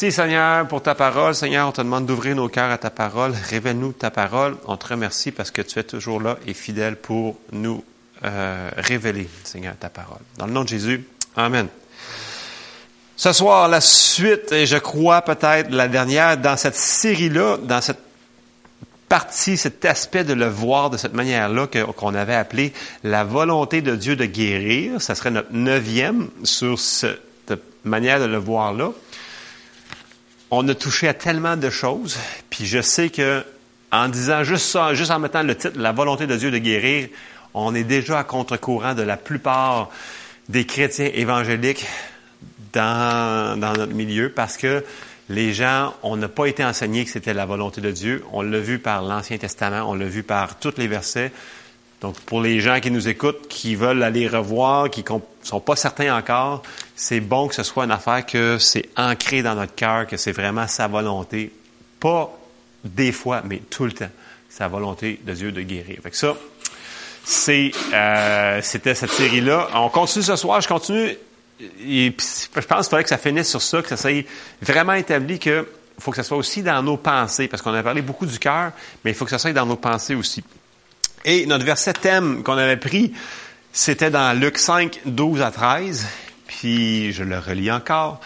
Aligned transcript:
merci 0.00 0.14
Seigneur 0.14 0.68
pour 0.68 0.80
ta 0.80 0.94
parole. 0.94 1.34
Seigneur, 1.34 1.66
on 1.66 1.72
te 1.72 1.80
demande 1.80 2.06
d'ouvrir 2.06 2.36
nos 2.36 2.48
cœurs 2.48 2.70
à 2.70 2.78
ta 2.78 2.88
parole. 2.88 3.32
Révèle-nous 3.32 3.90
ta 3.90 4.12
parole. 4.12 4.56
On 4.66 4.76
te 4.76 4.86
remercie 4.86 5.32
parce 5.32 5.50
que 5.50 5.60
tu 5.60 5.80
es 5.80 5.82
toujours 5.82 6.20
là 6.20 6.36
et 6.46 6.54
fidèle 6.54 6.94
pour 6.94 7.36
nous 7.50 7.82
euh, 8.24 8.70
révéler, 8.76 9.28
Seigneur, 9.42 9.74
ta 9.76 9.88
parole. 9.88 10.20
Dans 10.36 10.46
le 10.46 10.52
nom 10.52 10.62
de 10.62 10.68
Jésus, 10.68 11.04
Amen. 11.34 11.66
Ce 13.16 13.32
soir, 13.32 13.66
la 13.66 13.80
suite, 13.80 14.52
et 14.52 14.66
je 14.66 14.76
crois 14.76 15.22
peut-être 15.22 15.72
la 15.72 15.88
dernière, 15.88 16.36
dans 16.38 16.56
cette 16.56 16.76
série-là, 16.76 17.56
dans 17.60 17.80
cette 17.80 17.98
partie, 19.08 19.56
cet 19.56 19.84
aspect 19.84 20.22
de 20.22 20.34
le 20.34 20.46
voir 20.46 20.90
de 20.90 20.96
cette 20.96 21.14
manière-là 21.14 21.66
qu'on 21.96 22.14
avait 22.14 22.36
appelé 22.36 22.72
la 23.02 23.24
volonté 23.24 23.82
de 23.82 23.96
Dieu 23.96 24.14
de 24.14 24.26
guérir. 24.26 25.02
Ça 25.02 25.16
serait 25.16 25.32
notre 25.32 25.52
neuvième 25.52 26.28
sur 26.44 26.78
cette 26.78 27.18
manière 27.82 28.20
de 28.20 28.26
le 28.26 28.38
voir 28.38 28.72
là. 28.72 28.92
On 30.50 30.66
a 30.68 30.74
touché 30.74 31.08
à 31.08 31.14
tellement 31.14 31.56
de 31.56 31.68
choses, 31.68 32.18
puis 32.48 32.66
je 32.66 32.80
sais 32.80 33.10
que 33.10 33.44
en 33.90 34.08
disant 34.08 34.44
juste 34.44 34.66
ça, 34.66 34.94
juste 34.94 35.10
en 35.10 35.18
mettant 35.18 35.42
le 35.42 35.56
titre 35.56 35.78
La 35.78 35.92
volonté 35.92 36.26
de 36.26 36.36
Dieu 36.36 36.50
de 36.50 36.58
guérir, 36.58 37.08
on 37.54 37.74
est 37.74 37.84
déjà 37.84 38.18
à 38.18 38.24
contre-courant 38.24 38.94
de 38.94 39.02
la 39.02 39.16
plupart 39.16 39.90
des 40.48 40.64
chrétiens 40.64 41.10
évangéliques 41.12 41.86
dans, 42.72 43.58
notre 43.58 43.92
milieu 43.94 44.30
parce 44.30 44.56
que 44.56 44.84
les 45.28 45.52
gens, 45.52 45.94
on 46.02 46.16
n'a 46.16 46.28
pas 46.28 46.46
été 46.46 46.64
enseigné 46.64 47.04
que 47.04 47.10
c'était 47.10 47.34
la 47.34 47.44
volonté 47.44 47.80
de 47.80 47.90
Dieu. 47.90 48.24
On 48.32 48.40
l'a 48.40 48.60
vu 48.60 48.78
par 48.78 49.02
l'Ancien 49.02 49.36
Testament, 49.36 49.90
on 49.90 49.94
l'a 49.94 50.06
vu 50.06 50.22
par 50.22 50.58
tous 50.58 50.74
les 50.78 50.86
versets. 50.86 51.32
Donc, 52.00 52.18
pour 52.20 52.40
les 52.40 52.60
gens 52.60 52.80
qui 52.80 52.90
nous 52.90 53.08
écoutent, 53.08 53.48
qui 53.48 53.74
veulent 53.74 54.02
aller 54.02 54.26
revoir, 54.26 54.88
qui 54.88 55.04
ne 55.10 55.18
sont 55.42 55.60
pas 55.60 55.76
certains 55.76 56.16
encore, 56.16 56.62
c'est 57.00 57.20
bon 57.20 57.46
que 57.46 57.54
ce 57.54 57.62
soit 57.62 57.84
une 57.84 57.92
affaire 57.92 58.26
que 58.26 58.58
c'est 58.58 58.88
ancré 58.96 59.40
dans 59.40 59.54
notre 59.54 59.74
cœur, 59.76 60.08
que 60.08 60.16
c'est 60.16 60.32
vraiment 60.32 60.66
sa 60.66 60.88
volonté. 60.88 61.52
Pas 62.00 62.36
des 62.82 63.12
fois, 63.12 63.40
mais 63.44 63.62
tout 63.70 63.84
le 63.84 63.92
temps. 63.92 64.10
Sa 64.50 64.66
volonté 64.66 65.20
de 65.24 65.32
Dieu 65.32 65.52
de 65.52 65.62
guérir. 65.62 66.00
Fait 66.02 66.10
que 66.10 66.16
ça, 66.16 66.36
c'est, 67.22 67.70
euh, 67.94 68.60
c'était 68.62 68.96
cette 68.96 69.12
série-là. 69.12 69.68
On 69.74 69.90
continue 69.90 70.24
ce 70.24 70.34
soir. 70.34 70.60
Je 70.60 70.66
continue 70.66 71.16
et 71.86 72.12
je 72.18 72.66
pense 72.66 72.86
qu'il 72.86 72.90
faudrait 72.90 73.04
que 73.04 73.10
ça 73.10 73.18
finisse 73.18 73.48
sur 73.48 73.62
ça, 73.62 73.80
que 73.80 73.88
ça 73.88 73.96
soit 73.96 74.24
vraiment 74.60 74.94
établi 74.94 75.38
que 75.38 75.68
faut 76.00 76.10
que 76.10 76.16
ça 76.16 76.24
soit 76.24 76.36
aussi 76.36 76.62
dans 76.62 76.82
nos 76.82 76.96
pensées, 76.96 77.46
parce 77.46 77.62
qu'on 77.62 77.74
a 77.74 77.82
parlé 77.82 78.02
beaucoup 78.02 78.26
du 78.26 78.38
cœur, 78.40 78.72
mais 79.04 79.12
il 79.12 79.14
faut 79.14 79.24
que 79.24 79.30
ça 79.30 79.38
soit 79.38 79.52
dans 79.52 79.66
nos 79.66 79.76
pensées 79.76 80.16
aussi. 80.16 80.42
Et 81.24 81.46
notre 81.46 81.64
verset 81.64 81.92
thème 81.92 82.42
qu'on 82.42 82.56
avait 82.56 82.76
pris, 82.76 83.12
c'était 83.72 84.10
dans 84.10 84.36
Luc 84.38 84.58
5, 84.58 85.00
12 85.04 85.42
à 85.42 85.50
13, 85.50 86.06
puis 86.48 87.12
je 87.12 87.22
le 87.22 87.38
relis 87.38 87.70
encore. 87.70 88.20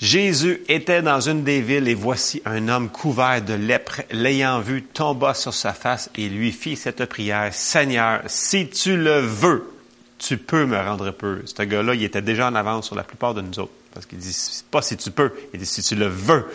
Jésus 0.00 0.62
était 0.68 1.02
dans 1.02 1.20
une 1.20 1.42
des 1.42 1.60
villes 1.60 1.88
et 1.88 1.94
voici 1.94 2.40
un 2.44 2.68
homme 2.68 2.88
couvert 2.88 3.42
de 3.42 3.54
lèpre, 3.54 4.02
l'ayant 4.12 4.60
vu, 4.60 4.82
tomba 4.82 5.34
sur 5.34 5.52
sa 5.52 5.72
face 5.72 6.08
et 6.16 6.28
lui 6.28 6.52
fit 6.52 6.76
cette 6.76 7.04
prière, 7.06 7.52
Seigneur, 7.52 8.22
si 8.26 8.68
tu 8.68 8.96
le 8.96 9.18
veux, 9.18 9.72
tu 10.18 10.36
peux 10.36 10.66
me 10.66 10.76
rendre 10.76 11.10
peu. 11.10 11.42
Ce 11.44 11.62
gars-là, 11.62 11.94
il 11.94 12.04
était 12.04 12.22
déjà 12.22 12.48
en 12.48 12.54
avance 12.54 12.86
sur 12.86 12.94
la 12.94 13.02
plupart 13.04 13.34
de 13.34 13.40
nous 13.40 13.58
autres. 13.58 13.72
Parce 13.92 14.06
qu'il 14.06 14.18
dit, 14.18 14.36
pas 14.70 14.82
si 14.82 14.96
tu 14.96 15.10
peux, 15.10 15.32
il 15.52 15.60
dit 15.60 15.66
si 15.66 15.82
tu 15.82 15.96
le 15.96 16.06
veux. 16.06 16.46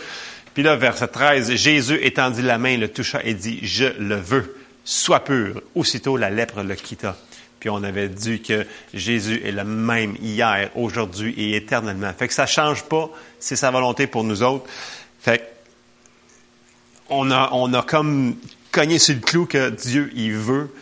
Puis 0.54 0.64
là, 0.64 0.76
verset 0.76 1.08
13, 1.08 1.56
Jésus 1.56 2.00
étendit 2.02 2.44
la 2.44 2.58
main, 2.58 2.78
le 2.78 2.88
toucha 2.88 3.22
et 3.24 3.34
dit, 3.34 3.60
je 3.64 3.86
le 4.00 4.16
veux, 4.16 4.56
sois 4.86 5.22
pur. 5.22 5.62
Aussitôt, 5.76 6.16
la 6.16 6.30
lèpre 6.30 6.62
le 6.64 6.76
quitta. 6.76 7.18
Puis 7.64 7.70
on 7.70 7.82
avait 7.82 8.10
dit 8.10 8.42
que 8.42 8.68
Jésus 8.94 9.42
est 9.46 9.54
le 9.54 9.64
même 9.64 10.18
hier, 10.22 10.70
aujourd'hui 10.76 11.34
et 11.38 11.56
éternellement. 11.56 12.12
Fait 12.12 12.28
que 12.28 12.34
ça 12.34 12.46
change 12.46 12.84
pas, 12.84 13.10
c'est 13.40 13.56
sa 13.56 13.72
volonté 13.72 14.06
pour 14.06 14.26
nous 14.26 14.44
autres. 14.44 14.66
Fait 15.22 15.38
que 15.38 15.44
on 17.08 17.32
a, 17.32 17.52
on 17.54 17.74
a 17.74 17.82
comme 17.82 18.36
cogné 18.74 19.00
sur 19.00 19.16
le 19.16 19.22
clou 19.22 19.46
que 19.46 19.70
Dieu, 19.70 20.12
il 20.14 20.34
veut 20.34 20.76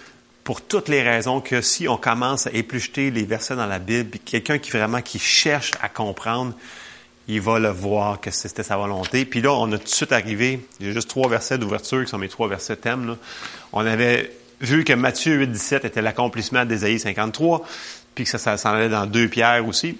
pour 0.43 0.61
toutes 0.61 0.89
les 0.89 1.03
raisons 1.03 1.39
que 1.39 1.61
si 1.61 1.87
on 1.87 1.97
commence 1.97 2.47
à 2.47 2.51
éplucher 2.51 3.11
les 3.11 3.25
versets 3.25 3.55
dans 3.55 3.67
la 3.67 3.77
Bible, 3.77 4.17
quelqu'un 4.25 4.57
qui 4.57 4.71
vraiment 4.71 5.03
qui 5.03 5.19
cherche 5.19 5.73
à 5.83 5.87
comprendre, 5.87 6.55
il 7.27 7.41
va 7.41 7.59
le 7.59 7.69
voir 7.69 8.19
que 8.19 8.31
c'était 8.31 8.63
sa 8.63 8.75
volonté. 8.75 9.25
Puis 9.25 9.41
là, 9.41 9.53
on 9.53 9.71
a 9.71 9.77
tout 9.77 9.83
de 9.83 9.89
suite 9.89 10.13
arrivé, 10.13 10.65
j'ai 10.79 10.93
juste 10.93 11.11
trois 11.11 11.29
versets 11.29 11.59
d'ouverture 11.59 12.03
qui 12.03 12.09
sont 12.09 12.17
mes 12.17 12.27
trois 12.27 12.47
versets 12.47 12.77
thèmes. 12.77 13.17
On 13.71 13.85
avait 13.85 14.31
vu 14.61 14.83
que 14.83 14.93
Matthieu 14.93 15.35
8, 15.35 15.47
17 15.47 15.85
était 15.85 16.01
l'accomplissement 16.01 16.65
d'Ésaïe 16.65 16.99
53, 16.99 17.65
puis 18.15 18.25
que 18.25 18.37
ça, 18.37 18.57
s'en 18.57 18.69
allait 18.69 18.89
dans 18.89 19.05
deux 19.05 19.27
pierres 19.27 19.67
aussi. 19.67 19.97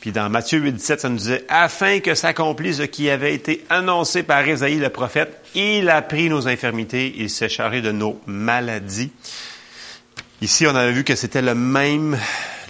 Puis 0.00 0.12
dans 0.12 0.28
Matthieu 0.30 0.60
8, 0.60 0.72
17, 0.72 1.00
ça 1.00 1.08
nous 1.08 1.16
disait, 1.16 1.44
afin 1.48 1.98
que 1.98 2.14
s'accomplisse 2.14 2.76
ce 2.76 2.82
qui 2.82 3.10
avait 3.10 3.34
été 3.34 3.64
annoncé 3.68 4.22
par 4.22 4.46
Ésaïe 4.46 4.78
le 4.78 4.90
prophète, 4.90 5.42
il 5.54 5.88
a 5.88 6.02
pris 6.02 6.28
nos 6.28 6.46
infirmités, 6.46 7.14
il 7.16 7.30
s'est 7.30 7.48
chargé 7.48 7.80
de 7.80 7.90
nos 7.90 8.20
maladies. 8.26 9.10
Ici, 10.40 10.66
on 10.68 10.76
avait 10.76 10.92
vu 10.92 11.02
que 11.02 11.16
c'était 11.16 11.42
le 11.42 11.56
même, 11.56 12.16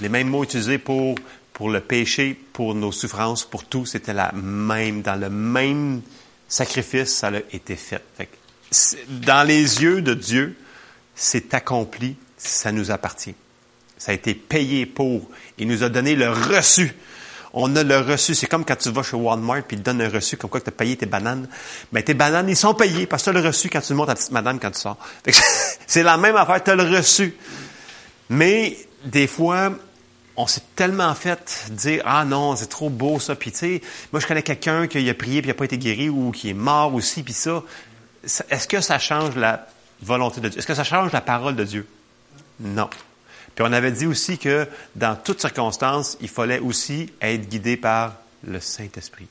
les 0.01 0.09
mêmes 0.09 0.29
mots 0.29 0.43
utilisés 0.43 0.79
pour, 0.79 1.17
pour 1.53 1.69
le 1.69 1.81
péché, 1.81 2.39
pour 2.55 2.75
nos 2.75 2.93
souffrances, 2.93 3.45
pour 3.45 3.65
tout. 3.67 3.85
C'était 3.85 4.15
la 4.15 4.33
même, 4.33 5.03
dans 5.03 5.17
le 5.17 5.29
même 5.29 6.01
sacrifice, 6.49 7.15
ça 7.15 7.29
a 7.29 7.41
été 7.53 7.77
fait. 7.77 8.03
dans 9.09 9.47
les 9.47 9.83
yeux 9.83 10.01
de 10.01 10.15
Dieu, 10.15 10.57
c'est 11.19 11.53
accompli, 11.53 12.17
ça 12.37 12.71
nous 12.71 12.93
appartient. 12.93 13.35
Ça 13.99 14.13
a 14.13 14.15
été 14.15 14.35
payé 14.35 14.87
pour. 14.87 15.29
Il 15.59 15.67
nous 15.67 15.83
a 15.83 15.89
donné 15.89 16.15
le 16.15 16.31
reçu. 16.31 16.95
On 17.53 17.75
a 17.75 17.83
le 17.83 17.99
reçu. 17.99 18.37
C'est 18.37 18.47
comme 18.47 18.65
quand 18.65 18.77
tu 18.77 18.91
vas 18.91 19.03
chez 19.03 19.17
Walmart 19.17 19.65
puis 19.65 19.77
ils 19.77 19.81
te 19.81 19.85
donnent 19.85 20.01
un 20.01 20.09
reçu 20.09 20.37
comme 20.37 20.49
quoi 20.49 20.61
tu 20.61 20.69
as 20.69 20.73
payé 20.73 20.97
tes 20.97 21.07
bananes. 21.07 21.49
Mais 21.91 22.05
tes 22.05 22.15
bananes, 22.15 22.49
ils 22.49 22.57
sont 22.57 22.73
payés 22.73 23.07
parce 23.07 23.25
que 23.25 23.31
tu 23.31 23.37
as 23.37 23.41
le 23.41 23.47
reçu 23.47 23.69
quand 23.69 23.81
tu 23.81 23.95
montes 23.95 24.11
à 24.11 24.15
petite 24.15 24.31
madame 24.31 24.61
quand 24.61 24.71
tu 24.71 24.79
sors. 24.79 24.97
C'est 25.89 26.05
la 26.05 26.17
même 26.17 26.37
affaire, 26.37 26.63
tu 26.63 26.71
as 26.71 26.77
le 26.77 26.85
reçu. 26.85 27.35
Mais 28.29 28.79
des 29.05 29.27
fois, 29.27 29.73
on 30.37 30.47
s'est 30.47 30.63
tellement 30.77 31.13
fait 31.17 31.67
dire 31.71 32.01
ah 32.05 32.25
non 32.25 32.55
c'est 32.55 32.69
trop 32.69 32.91
beau 32.91 33.19
ça 33.19 33.35
puis 33.35 33.51
tu 33.51 33.59
sais 33.59 33.83
moi 34.13 34.21
je 34.21 34.27
connais 34.29 34.43
quelqu'un 34.43 34.87
qui 34.87 35.11
a 35.11 35.15
prié 35.15 35.43
puis 35.43 35.49
il 35.49 35.53
n'a 35.53 35.55
pas 35.55 35.65
été 35.65 35.79
guéri 35.79 36.09
ou 36.09 36.31
qui 36.31 36.51
est 36.51 36.55
mort 36.55 36.95
aussi 36.95 37.25
puis 37.25 37.33
ça 37.33 37.65
est-ce 38.49 38.69
que 38.69 38.81
ça 38.81 39.01
change 39.01 39.35
la 39.35 39.67
volonté 40.03 40.41
de 40.41 40.49
Dieu 40.49 40.59
est-ce 40.59 40.67
que 40.67 40.75
ça 40.75 40.85
change 40.85 41.13
la 41.13 41.21
parole 41.21 41.57
de 41.57 41.65
Dieu? 41.65 41.87
Non 42.61 42.89
puis 43.55 43.65
on 43.67 43.73
avait 43.73 43.93
dit 43.93 44.07
aussi 44.07 44.39
que 44.39 44.67
dans 44.95 45.17
toutes 45.17 45.41
circonstances 45.41 46.17
il 46.21 46.29
fallait 46.29 46.61
aussi 46.61 47.13
être 47.21 47.49
guidé 47.49 47.77
par 47.77 48.15
le 48.47 48.61
Saint 48.61 48.89
Esprit 48.97 49.29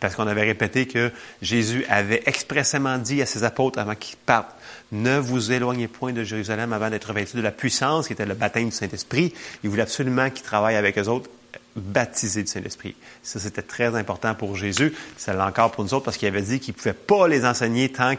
parce 0.00 0.14
qu'on 0.14 0.26
avait 0.26 0.44
répété 0.44 0.86
que 0.86 1.10
Jésus 1.42 1.84
avait 1.88 2.22
expressément 2.26 2.98
dit 2.98 3.22
à 3.22 3.26
ses 3.26 3.44
apôtres 3.44 3.78
avant 3.78 3.94
qu'ils 3.94 4.16
partent 4.16 4.56
ne 4.92 5.18
vous 5.18 5.50
éloignez 5.52 5.88
point 5.88 6.12
de 6.12 6.22
Jérusalem 6.22 6.72
avant 6.72 6.90
d'être 6.90 7.08
revêtus 7.08 7.36
de 7.36 7.42
la 7.42 7.50
puissance 7.50 8.06
qui 8.06 8.12
était 8.12 8.26
le 8.26 8.34
baptême 8.34 8.68
du 8.68 8.74
Saint-Esprit. 8.74 9.32
Il 9.64 9.70
voulait 9.70 9.82
absolument 9.82 10.30
qu'ils 10.30 10.44
travaillent 10.44 10.76
avec 10.76 10.96
eux 10.98 11.08
autres 11.08 11.28
baptisés 11.74 12.42
du 12.42 12.48
Saint-Esprit. 12.48 12.94
Ça, 13.22 13.40
c'était 13.40 13.62
très 13.62 13.94
important 13.96 14.34
pour 14.34 14.56
Jésus. 14.56 14.94
C'est 15.16 15.34
l'a 15.34 15.46
encore 15.46 15.72
pour 15.72 15.84
nous 15.84 15.92
autres 15.92 16.04
parce 16.04 16.16
qu'il 16.16 16.28
avait 16.28 16.42
dit 16.42 16.60
qu'il 16.60 16.72
ne 16.72 16.78
pouvait 16.78 16.92
pas 16.92 17.26
les 17.26 17.44
enseigner 17.44 17.90
tant 17.90 18.14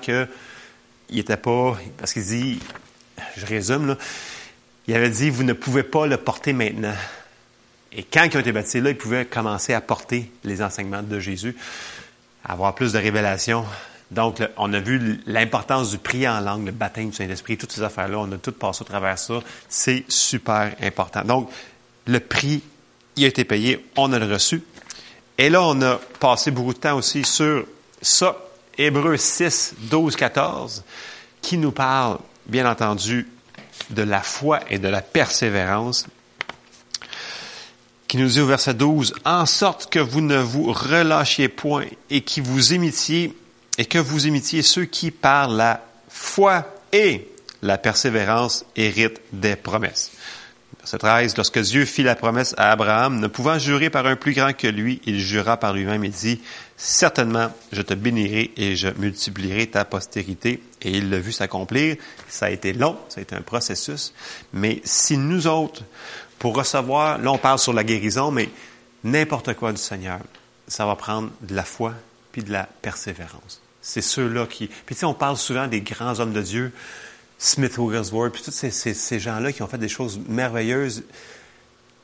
qu'il 1.08 1.18
n'était 1.18 1.38
pas... 1.38 1.78
Parce 1.98 2.14
qu'il 2.14 2.24
dit, 2.24 2.60
je 3.36 3.46
résume, 3.46 3.88
là, 3.88 3.98
il 4.88 4.96
avait 4.96 5.10
dit, 5.10 5.30
vous 5.30 5.44
ne 5.44 5.54
pouvez 5.54 5.84
pas 5.84 6.08
le 6.08 6.18
porter 6.18 6.54
maintenant. 6.54 6.96
Et 7.92 8.04
quand 8.04 8.24
ils 8.26 8.38
ont 8.38 8.42
été 8.42 8.52
baptisés 8.52 8.82
là, 8.82 8.92
ils 8.92 8.98
pouvaient 8.98 9.26
commencer 9.26 9.74
à 9.74 9.82
porter 9.82 10.32
les 10.44 10.62
enseignements 10.62 11.04
de 11.04 11.20
Jésus, 11.20 11.56
avoir 12.44 12.76
plus 12.76 12.94
de 12.94 13.00
révélations 13.00 13.66
donc, 14.10 14.42
on 14.56 14.72
a 14.74 14.80
vu 14.80 15.22
l'importance 15.26 15.92
du 15.92 15.98
prier 15.98 16.30
en 16.30 16.40
langue, 16.40 16.66
le 16.66 16.72
baptême 16.72 17.10
du 17.10 17.16
Saint-Esprit, 17.16 17.58
toutes 17.58 17.74
ces 17.74 17.84
affaires-là, 17.84 18.20
on 18.20 18.32
a 18.32 18.38
tout 18.38 18.54
passé 18.54 18.82
au 18.82 18.86
travers 18.86 19.20
ça. 19.20 19.42
C'est 19.68 20.06
super 20.08 20.74
important. 20.82 21.24
Donc, 21.24 21.50
le 22.06 22.20
prix, 22.20 22.64
il 23.18 23.26
a 23.26 23.28
été 23.28 23.44
payé, 23.44 23.86
on 23.98 24.14
a 24.14 24.20
le 24.20 24.32
reçu. 24.32 24.64
Et 25.38 25.50
là, 25.50 25.62
on 25.62 25.82
a 25.82 26.00
passé 26.20 26.52
beaucoup 26.52 26.74
de 26.74 26.80
temps 26.80 26.96
aussi 26.96 27.24
sur 27.26 27.66
ça, 28.02 28.38
Hébreu 28.78 29.18
6, 29.18 29.76
12, 29.90 30.16
14, 30.16 30.84
qui 31.42 31.58
nous 31.58 31.72
parle, 31.72 32.20
bien 32.46 32.70
entendu, 32.70 33.28
de 33.90 34.04
la 34.04 34.22
foi 34.22 34.60
et 34.70 34.80
de 34.80 34.88
la 34.88 35.02
persévérance, 35.02 36.08
qui 38.08 38.18
nous 38.18 38.28
dit 38.28 38.40
au 38.40 38.46
verset 38.46 38.74
12, 38.74 39.16
en 39.26 39.46
sorte 39.46 39.90
que 39.90 40.00
vous 40.00 40.22
ne 40.22 40.38
vous 40.38 40.72
relâchiez 40.72 41.50
point 41.50 41.86
et 42.10 42.22
qui 42.22 42.42
vous 42.42 42.74
imitiez 42.74 43.36
et 43.78 43.86
que 43.86 43.98
vous 43.98 44.28
imitiez 44.28 44.62
ceux 44.62 44.86
qui, 44.86 45.12
par 45.12 45.50
la 45.50 45.84
foi 46.10 46.66
et 46.92 47.28
la 47.62 47.78
persévérance, 47.78 48.66
héritent 48.76 49.22
des 49.34 49.56
promesses. 49.56 50.12
Verset 50.80 50.98
13, 51.00 51.38
lorsque 51.38 51.60
Dieu 51.60 51.86
fit 51.86 52.04
la 52.04 52.16
promesse 52.16 52.56
à 52.58 52.72
Abraham, 52.72 53.20
ne 53.20 53.28
pouvant 53.28 53.60
jurer 53.60 53.90
par 53.90 54.06
un 54.06 54.16
plus 54.16 54.34
grand 54.34 54.54
que 54.54 54.68
lui, 54.68 55.02
il 55.06 55.20
jura 55.20 55.58
par 55.58 55.74
lui-même 55.74 56.04
et 56.04 56.10
dit, 56.10 56.40
certainement, 56.78 57.52
je 57.72 57.82
te 57.82 57.96
bénirai 57.96 58.52
et 58.56 58.76
je 58.76 58.88
multiplierai 58.88 59.68
ta 59.68 59.84
postérité. 59.84 60.62
Et 60.82 60.92
il 60.92 61.10
l'a 61.10 61.20
vu 61.20 61.32
s'accomplir. 61.32 61.98
Ça 62.30 62.46
a 62.46 62.50
été 62.52 62.72
long, 62.72 62.98
ça 63.10 63.20
a 63.20 63.24
été 63.24 63.36
un 63.36 63.42
processus. 63.42 64.14
Mais 64.54 64.82
si 64.86 65.18
nous 65.18 65.48
autres, 65.48 65.84
pour 66.40 66.56
recevoir, 66.56 67.18
là 67.18 67.32
on 67.32 67.38
parle 67.40 67.60
sur 67.60 67.74
la 67.74 67.84
guérison, 67.84 68.32
mais 68.32 68.50
n'importe 69.04 69.56
quoi 69.56 69.72
du 69.72 69.82
Seigneur, 69.82 70.20
ça 70.68 70.86
va 70.86 70.96
prendre 70.96 71.32
de 71.42 71.56
la 71.56 71.64
foi 71.64 71.94
puis 72.32 72.44
de 72.44 72.52
la 72.52 72.70
persévérance. 72.82 73.62
C'est 73.82 74.02
ceux-là 74.02 74.46
qui... 74.46 74.68
Puis 74.68 74.96
tu 74.96 75.00
sais, 75.00 75.06
on 75.06 75.14
parle 75.14 75.38
souvent 75.38 75.68
des 75.68 75.82
grands 75.82 76.20
hommes 76.20 76.34
de 76.34 76.42
Dieu, 76.42 76.72
Smith 77.40 77.78
Wigglesworth, 77.78 78.34
puis 78.34 78.44
tous 78.44 78.52
ces, 78.52 78.70
ces, 78.72 79.20
gens-là 79.20 79.52
qui 79.52 79.64
ont 79.64 79.68
fait 79.68 79.78
des 79.78 79.90
choses 79.90 80.20
merveilleuses. 80.28 81.04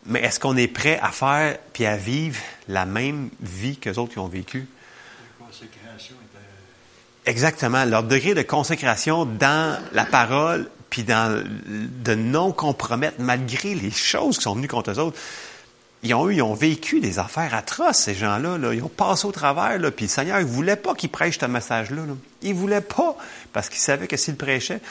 Mais 0.06 0.22
est-ce 0.22 0.40
qu'on 0.40 0.58
est 0.58 0.68
prêt 0.68 1.00
à 1.02 1.12
faire 1.12 1.58
puis 1.72 1.86
à 1.86 1.96
vivre 1.96 2.40
la 2.68 2.86
même 2.86 3.30
vie 3.42 3.78
que 3.78 3.90
les 3.90 3.98
autres 3.98 4.14
qui 4.14 4.20
ont 4.20 4.28
vécu? 4.28 4.68
Exactement. 7.26 7.86
Leur 7.86 8.04
degré 8.04 8.34
de 8.34 8.42
consécration 8.42 9.26
dans 9.26 9.82
la 9.94 10.06
parole 10.06 10.70
puis 10.90 11.04
dans 11.04 11.44
de 11.66 12.16
non 12.16 12.52
compromettre 12.52 13.20
malgré 13.20 13.76
les 13.76 13.92
choses 13.92 14.38
qui 14.38 14.44
sont 14.44 14.56
venues 14.56 14.68
contre 14.68 14.92
eux 14.92 15.00
autres 15.00 15.18
ils 16.04 16.14
ont 16.14 16.30
eu, 16.30 16.36
ils 16.36 16.42
ont 16.42 16.54
vécu 16.54 17.00
des 17.00 17.18
affaires 17.18 17.56
atroces, 17.56 17.98
ces 17.98 18.14
gens-là. 18.14 18.58
Là. 18.58 18.74
Ils 18.74 18.84
ont 18.84 18.90
passé 18.90 19.26
au 19.26 19.32
travers, 19.32 19.80
là, 19.80 19.90
puis 19.90 20.06
le 20.06 20.10
Seigneur 20.10 20.40
ne 20.40 20.46
voulait 20.46 20.76
pas 20.76 20.94
qu'ils 20.94 21.10
prêchent 21.10 21.40
ce 21.40 21.46
message-là. 21.46 22.06
Là. 22.06 22.14
Il 22.42 22.54
ne 22.54 22.60
voulait 22.60 22.82
pas, 22.82 23.16
parce 23.54 23.70
qu'il 23.70 23.80
savait 23.80 24.08
que 24.08 24.18
s'il 24.18 24.36
prêchait... 24.36 24.82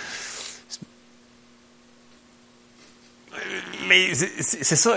Mais 3.87 4.15
c'est 4.15 4.77
ça. 4.77 4.97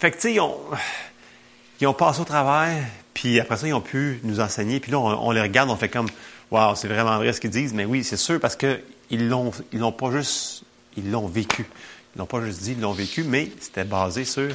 Fait 0.00 0.10
que, 0.10 0.16
tu 0.16 0.20
sais, 0.20 0.34
ils 0.34 1.86
ont, 1.86 1.94
passé 1.94 2.20
au 2.20 2.24
travers, 2.24 2.84
puis 3.14 3.40
après 3.40 3.56
ça, 3.56 3.66
ils 3.66 3.74
ont 3.74 3.80
pu 3.80 4.20
nous 4.22 4.40
enseigner. 4.40 4.80
Puis 4.80 4.92
là, 4.92 4.98
on, 4.98 5.30
les 5.30 5.40
regarde, 5.40 5.70
on 5.70 5.76
fait 5.76 5.88
comme, 5.88 6.08
waouh, 6.50 6.74
c'est 6.74 6.88
vraiment 6.88 7.16
vrai 7.18 7.32
ce 7.32 7.40
qu'ils 7.40 7.50
disent. 7.50 7.74
Mais 7.74 7.84
oui, 7.84 8.04
c'est 8.04 8.16
sûr, 8.16 8.40
parce 8.40 8.56
qu'ils 8.56 9.28
l'ont, 9.28 9.52
ils 9.72 9.78
l'ont 9.78 9.92
pas 9.92 10.10
juste, 10.10 10.62
ils 10.96 11.10
l'ont 11.10 11.26
vécu. 11.26 11.66
Ils 12.14 12.18
n'ont 12.18 12.26
pas 12.26 12.42
juste 12.42 12.62
dit, 12.62 12.72
ils 12.72 12.80
l'ont 12.80 12.92
vécu, 12.92 13.24
mais 13.24 13.50
c'était 13.60 13.84
basé 13.84 14.24
sur 14.24 14.48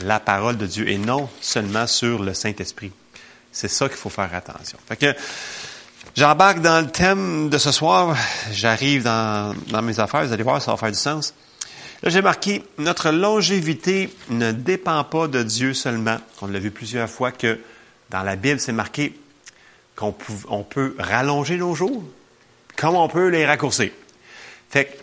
la 0.00 0.18
parole 0.18 0.56
de 0.56 0.66
Dieu 0.66 0.88
et 0.88 0.98
non 0.98 1.28
seulement 1.40 1.86
sur 1.86 2.22
le 2.22 2.34
Saint-Esprit. 2.34 2.90
C'est 3.52 3.68
ça 3.68 3.88
qu'il 3.88 3.98
faut 3.98 4.10
faire 4.10 4.34
attention. 4.34 4.78
Fait 4.88 4.96
que, 4.96 5.14
j'embarque 6.16 6.60
dans 6.60 6.84
le 6.84 6.90
thème 6.90 7.50
de 7.50 7.58
ce 7.58 7.70
soir. 7.70 8.16
J'arrive 8.50 9.04
dans 9.04 9.82
mes 9.82 10.00
affaires. 10.00 10.26
Vous 10.26 10.32
allez 10.32 10.42
voir, 10.42 10.60
ça 10.60 10.72
va 10.72 10.76
faire 10.76 10.90
du 10.90 10.98
sens. 10.98 11.34
Là, 12.04 12.10
j'ai 12.10 12.20
marqué, 12.20 12.62
notre 12.76 13.10
longévité 13.10 14.14
ne 14.28 14.52
dépend 14.52 15.02
pas 15.04 15.26
de 15.26 15.42
Dieu 15.42 15.72
seulement. 15.72 16.18
On 16.42 16.46
l'a 16.46 16.58
vu 16.58 16.70
plusieurs 16.70 17.08
fois 17.08 17.32
que 17.32 17.58
dans 18.10 18.22
la 18.22 18.36
Bible, 18.36 18.60
c'est 18.60 18.72
marqué 18.72 19.18
qu'on 19.96 20.12
peut, 20.12 20.32
on 20.50 20.64
peut 20.64 20.94
rallonger 20.98 21.56
nos 21.56 21.74
jours, 21.74 22.04
comme 22.76 22.94
on 22.94 23.08
peut 23.08 23.28
les 23.28 23.46
raccourcir. 23.46 23.90
Fait 24.68 24.98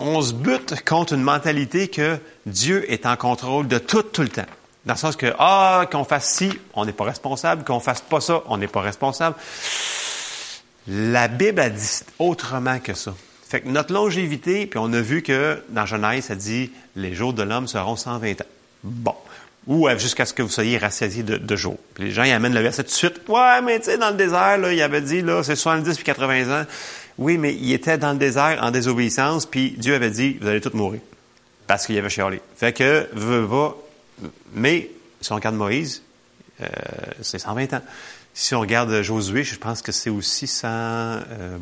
on 0.00 0.20
se 0.20 0.32
bute 0.32 0.84
contre 0.84 1.12
une 1.12 1.22
mentalité 1.22 1.86
que 1.86 2.18
Dieu 2.46 2.90
est 2.90 3.06
en 3.06 3.16
contrôle 3.16 3.68
de 3.68 3.78
tout, 3.78 4.02
tout 4.02 4.22
le 4.22 4.28
temps. 4.28 4.46
Dans 4.86 4.94
le 4.94 4.98
sens 4.98 5.14
que, 5.14 5.32
ah, 5.38 5.86
qu'on 5.90 6.02
fasse 6.02 6.32
ci, 6.34 6.50
on 6.74 6.84
n'est 6.84 6.92
pas 6.92 7.04
responsable, 7.04 7.62
qu'on 7.62 7.78
fasse 7.78 8.00
pas 8.00 8.20
ça, 8.20 8.42
on 8.48 8.56
n'est 8.56 8.66
pas 8.66 8.80
responsable. 8.80 9.36
La 10.88 11.28
Bible 11.28 11.60
a 11.60 11.70
dit 11.70 12.00
autrement 12.18 12.80
que 12.80 12.94
ça. 12.94 13.14
Fait 13.48 13.62
que 13.62 13.68
notre 13.68 13.94
longévité, 13.94 14.66
puis 14.66 14.78
on 14.78 14.92
a 14.92 15.00
vu 15.00 15.22
que 15.22 15.62
dans 15.70 15.86
Genèse, 15.86 16.24
ça 16.26 16.34
dit 16.34 16.70
les 16.96 17.14
jours 17.14 17.32
de 17.32 17.42
l'homme 17.42 17.66
seront 17.66 17.96
120 17.96 18.42
ans. 18.42 18.46
Bon. 18.84 19.14
Ou 19.66 19.88
euh, 19.88 19.96
jusqu'à 19.98 20.26
ce 20.26 20.34
que 20.34 20.42
vous 20.42 20.50
soyez 20.50 20.76
rassasiés 20.76 21.22
de, 21.22 21.56
jours. 21.56 21.78
Puis 21.94 22.04
les 22.04 22.10
gens, 22.10 22.24
ils 22.24 22.32
amènent 22.32 22.52
le 22.52 22.60
verset 22.60 22.84
tout 22.84 22.90
de 22.90 22.94
suite. 22.94 23.22
Ouais, 23.26 23.62
mais 23.62 23.78
tu 23.78 23.86
sais, 23.86 23.96
dans 23.96 24.10
le 24.10 24.16
désert, 24.16 24.58
là, 24.58 24.72
il 24.72 24.82
avait 24.82 25.00
dit, 25.00 25.22
là, 25.22 25.42
c'est 25.42 25.56
70 25.56 25.94
puis 25.94 26.04
80 26.04 26.60
ans. 26.60 26.66
Oui, 27.16 27.38
mais 27.38 27.54
il 27.54 27.72
était 27.72 27.96
dans 27.96 28.12
le 28.12 28.18
désert 28.18 28.58
en 28.62 28.70
désobéissance, 28.70 29.46
puis 29.46 29.74
Dieu 29.78 29.94
avait 29.94 30.10
dit, 30.10 30.36
vous 30.40 30.46
allez 30.46 30.60
tous 30.60 30.74
mourir. 30.74 31.00
Parce 31.66 31.86
qu'il 31.86 31.94
y 31.94 31.98
avait 31.98 32.10
chialé. 32.10 32.40
Fait 32.54 32.74
que, 32.74 33.08
veut. 33.14 33.48
Mais, 34.52 34.90
si 35.22 35.32
on 35.32 35.36
regarde 35.36 35.56
Moïse, 35.56 36.02
euh, 36.60 36.66
c'est 37.22 37.38
120 37.38 37.72
ans. 37.72 37.82
Si 38.34 38.54
on 38.54 38.60
regarde 38.60 39.00
Josué, 39.00 39.42
je 39.42 39.56
pense 39.56 39.80
que 39.80 39.92
c'est 39.92 40.10
aussi 40.10 40.46
100... 40.46 40.68
Euh, 40.68 41.56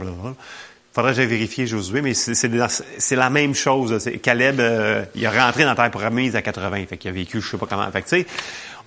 Faudrait 0.97 1.13
que 1.13 1.19
j'aille 1.19 1.27
vérifier 1.27 1.67
Josué, 1.67 2.01
mais 2.01 2.15
c'est 2.15 3.17
la 3.17 3.29
même 3.29 3.55
chose. 3.55 4.11
Caleb, 4.23 4.61
euh, 4.61 5.05
il 5.15 5.25
est 5.25 5.29
rentré 5.29 5.65
dans 5.65 5.69
la 5.69 5.75
terre 5.75 5.91
promise 5.91 6.35
à 6.35 6.41
80, 6.41 6.87
fait 6.87 6.97
qu'il 6.97 7.11
a 7.11 7.13
vécu, 7.13 7.43
je 7.43 7.51
sais 7.51 7.59
pas 7.59 7.67
comment. 7.67 7.91
Fait 7.91 8.01
que, 8.01 8.25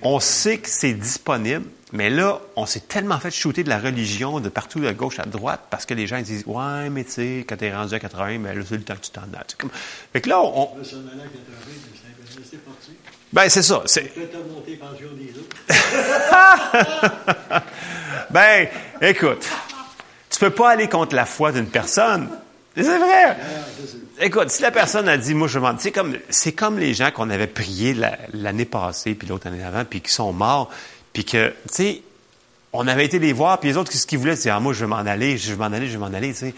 on 0.02 0.20
sait 0.20 0.58
que 0.58 0.70
c'est 0.70 0.94
disponible, 0.94 1.66
mais 1.94 2.10
là, 2.10 2.42
on 2.56 2.66
s'est 2.66 2.80
tellement 2.80 3.20
fait 3.20 3.30
shooter 3.30 3.64
de 3.64 3.70
la 3.70 3.78
religion 3.78 4.40
de 4.40 4.50
partout, 4.50 4.80
de 4.80 4.92
gauche 4.92 5.20
à 5.20 5.26
droite, 5.26 5.68
parce 5.70 5.86
que 5.86 5.94
les 5.94 6.08
gens 6.08 6.20
disent 6.20 6.46
Ouais, 6.48 6.90
mais 6.90 7.04
tu 7.04 7.12
sais, 7.12 7.46
quand 7.48 7.58
t'es 7.58 7.72
rendu 7.72 7.94
à 7.94 8.00
80, 8.00 8.40
mais 8.40 8.56
là, 8.56 8.62
c'est 8.68 8.78
le 8.78 8.82
temps 8.82 8.96
que 8.96 9.02
tu 9.02 9.12
t'en 9.12 9.22
as. 9.22 9.56
Comme... 9.56 9.70
Fait 10.12 10.22
que 10.22 10.30
là, 10.30 10.42
on. 10.42 10.68
Ben, 13.32 13.50
c'est 13.50 13.62
ça. 13.62 13.84
C'est... 13.86 14.12
ben, 18.32 18.68
écoute, 19.00 19.48
tu 20.40 20.46
peux 20.46 20.52
pas 20.52 20.70
aller 20.70 20.88
contre 20.88 21.18
la 21.18 21.26
foi 21.26 21.52
d'une 21.52 21.68
personne. 21.68 22.30
C'est 22.74 22.98
vrai. 22.98 23.36
Écoute, 24.22 24.52
si 24.52 24.62
la 24.62 24.72
personne 24.72 25.10
a 25.10 25.18
dit, 25.18 25.34
moi 25.34 25.50
je 25.50 25.60
m'en, 25.60 25.78
c'est 25.78 25.92
comme, 25.92 26.16
c'est 26.30 26.54
comme 26.54 26.80
les 26.80 26.94
gens 26.94 27.12
qu'on 27.12 27.30
avait 27.30 27.46
prié 27.46 27.94
l'année 28.32 28.64
passée 28.64 29.16
puis 29.16 29.28
l'autre 29.28 29.48
année 29.48 29.62
avant 29.62 29.84
puis 29.84 30.00
qui 30.00 30.14
sont 30.14 30.32
morts 30.32 30.72
puis 31.12 31.26
que, 31.26 31.50
tu 31.50 31.56
sais, 31.72 32.02
on 32.72 32.88
avait 32.88 33.04
été 33.04 33.20
les 33.20 33.34
voir 33.34 33.60
puis 33.60 33.68
les 33.68 33.76
autres, 33.76 33.92
ce 33.92 34.08
qu'ils 34.08 34.18
voulaient, 34.18 34.38
c'est, 34.38 34.50
ah, 34.50 34.62
moi 34.62 34.72
je 34.72 34.80
vais 34.80 34.88
m'en 34.88 34.96
aller, 34.96 35.38
je 35.38 35.52
vais 35.52 35.58
m'en 35.58 35.76
aller, 35.76 35.88
je 35.88 35.92
vais 35.92 35.98
m'en 35.98 36.14
aller, 36.14 36.30
tu 36.30 36.40
sais. 36.40 36.54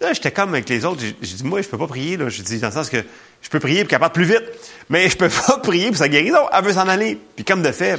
Là, 0.00 0.12
j'étais 0.12 0.30
comme 0.30 0.50
avec 0.50 0.68
les 0.68 0.84
autres. 0.84 1.02
J'ai 1.20 1.34
dit, 1.34 1.42
moi, 1.42 1.60
je 1.60 1.66
peux 1.66 1.76
pas 1.76 1.88
prier, 1.88 2.16
là. 2.16 2.28
Je 2.28 2.40
dis, 2.42 2.60
dans 2.60 2.68
le 2.68 2.72
sens 2.72 2.88
que 2.88 3.04
je 3.42 3.48
peux 3.48 3.58
prier 3.58 3.80
pour 3.80 3.90
qu'elle 3.90 3.98
parte 3.98 4.14
plus 4.14 4.26
vite. 4.26 4.44
Mais 4.90 5.10
je 5.10 5.16
peux 5.16 5.28
pas 5.46 5.58
prier 5.58 5.88
pour 5.88 5.96
sa 5.96 6.08
guérison. 6.08 6.38
Elle 6.52 6.64
veut 6.64 6.74
s'en 6.74 6.86
aller. 6.86 7.18
Puis 7.34 7.44
comme 7.44 7.62
de 7.62 7.72
fait, 7.72 7.98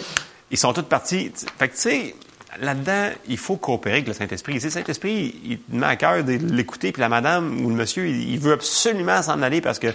ils 0.49 0.57
sont 0.57 0.71
tous 0.71 0.83
partis. 0.83 1.29
Fait 1.57 1.67
que, 1.67 1.75
tu 1.75 1.81
sais, 1.81 2.15
là-dedans, 2.61 3.09
il 3.27 3.37
faut 3.37 3.57
coopérer 3.57 3.97
avec 3.97 4.07
le 4.07 4.13
Saint-Esprit. 4.13 4.59
Le 4.59 4.69
Saint-Esprit, 4.69 5.35
il 5.43 5.59
met 5.69 5.87
à 5.87 5.95
cœur 5.95 6.23
de 6.23 6.33
l'écouter, 6.33 6.91
puis 6.91 7.01
la 7.01 7.09
madame 7.09 7.65
ou 7.65 7.69
le 7.69 7.75
monsieur, 7.75 8.07
il, 8.07 8.39
veut 8.39 8.53
absolument 8.53 9.21
s'en 9.21 9.41
aller 9.41 9.61
parce 9.61 9.79
que 9.79 9.93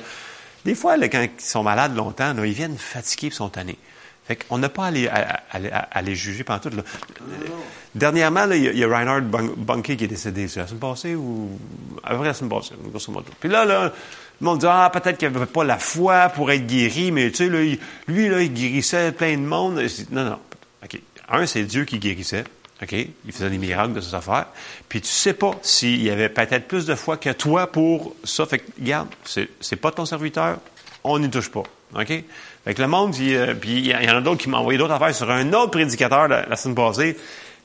des 0.65 0.75
fois, 0.75 0.97
quand 1.09 1.23
ils 1.23 1.45
sont 1.45 1.63
malades 1.63 1.95
longtemps, 1.95 2.35
ils 2.43 2.53
viennent 2.53 2.79
fatigués 2.79 3.29
et 3.29 3.31
sont 3.31 3.49
tannés. 3.49 3.79
Fait 4.27 4.37
qu'on 4.37 4.57
n'a 4.57 4.71
pas 4.71 4.87
à 4.87 6.03
les, 6.03 6.15
juger 6.15 6.45
pendant 6.45 6.61
tout. 6.61 6.71
Là. 6.71 6.83
Dernièrement, 7.95 8.51
il, 8.51 8.75
y 8.75 8.83
a, 8.83 8.89
Reinhard 8.89 9.21
Bunke 9.21 9.97
qui 9.97 10.05
est 10.05 10.09
décédé. 10.09 10.47
La 10.57 10.67
semaine 10.67 10.81
passée 10.81 11.15
ou... 11.15 11.59
Après 12.03 12.25
la 12.25 12.33
semaine 12.33 12.51
passée, 12.51 12.75
grosso 12.91 13.13
modo. 13.13 13.27
Puis 13.39 13.51
là, 13.51 13.67
là, 13.67 13.93
le 14.41 14.45
monde 14.45 14.61
dit, 14.61 14.67
ah, 14.67 14.91
peut-être 14.91 15.19
qu'il 15.19 15.29
n'avait 15.31 15.45
pas 15.45 15.65
la 15.65 15.79
foi 15.79 16.31
pour 16.31 16.51
être 16.51 16.67
guéri, 16.67 17.13
mais 17.13 17.31
tu 17.31 17.37
sais, 17.37 17.79
lui, 18.09 18.29
là, 18.29 18.41
il 18.41 18.55
guérissait 18.55 19.13
plein 19.13 19.37
de 19.37 19.43
monde. 19.43 19.83
Non, 20.11 20.25
non. 20.25 20.39
OK 20.83 21.01
un, 21.29 21.47
c'est 21.47 21.65
Dieu 21.65 21.85
qui 21.85 21.99
guérissait. 21.99 22.45
OK? 22.83 22.93
Il 22.93 23.33
faisait 23.33 23.51
des 23.51 23.59
miracles 23.59 23.95
de 23.95 24.01
ses 24.01 24.15
affaires. 24.15 24.47
Puis 24.89 25.01
tu 25.01 25.09
sais 25.09 25.33
pas 25.35 25.53
s'il 25.63 26.03
y 26.03 26.11
avait 26.11 26.29
peut-être 26.29 26.67
plus 26.67 26.87
de 26.87 26.95
foi 26.95 27.17
que 27.17 27.31
toi 27.31 27.71
pour 27.71 28.15
ça. 28.25 28.47
Fait 28.47 28.59
que, 28.59 28.71
regarde, 28.79 29.09
c'est, 29.25 29.77
pas 29.77 29.91
ton 29.91 30.07
serviteur, 30.07 30.59
on 31.03 31.19
n'y 31.19 31.31
touche 31.31 31.51
pas. 31.51 31.63
OK? 31.95 32.09
Fait 32.65 32.75
que 32.75 32.83
le 32.83 32.89
monde, 32.89 33.15
euh, 33.21 33.55
puis 33.55 33.79
il 33.79 33.87
y 33.87 34.11
en 34.11 34.17
a 34.17 34.21
d'autres 34.21 34.41
qui 34.41 34.49
m'ont 34.49 34.59
envoyé 34.59 34.79
d'autres 34.79 34.95
affaires 34.95 35.15
sur 35.15 35.31
un 35.31 35.53
autre 35.53 35.71
prédicateur 35.71 36.29
la, 36.29 36.47
la 36.47 36.57
semaine 36.57 36.75
passée. 36.75 37.17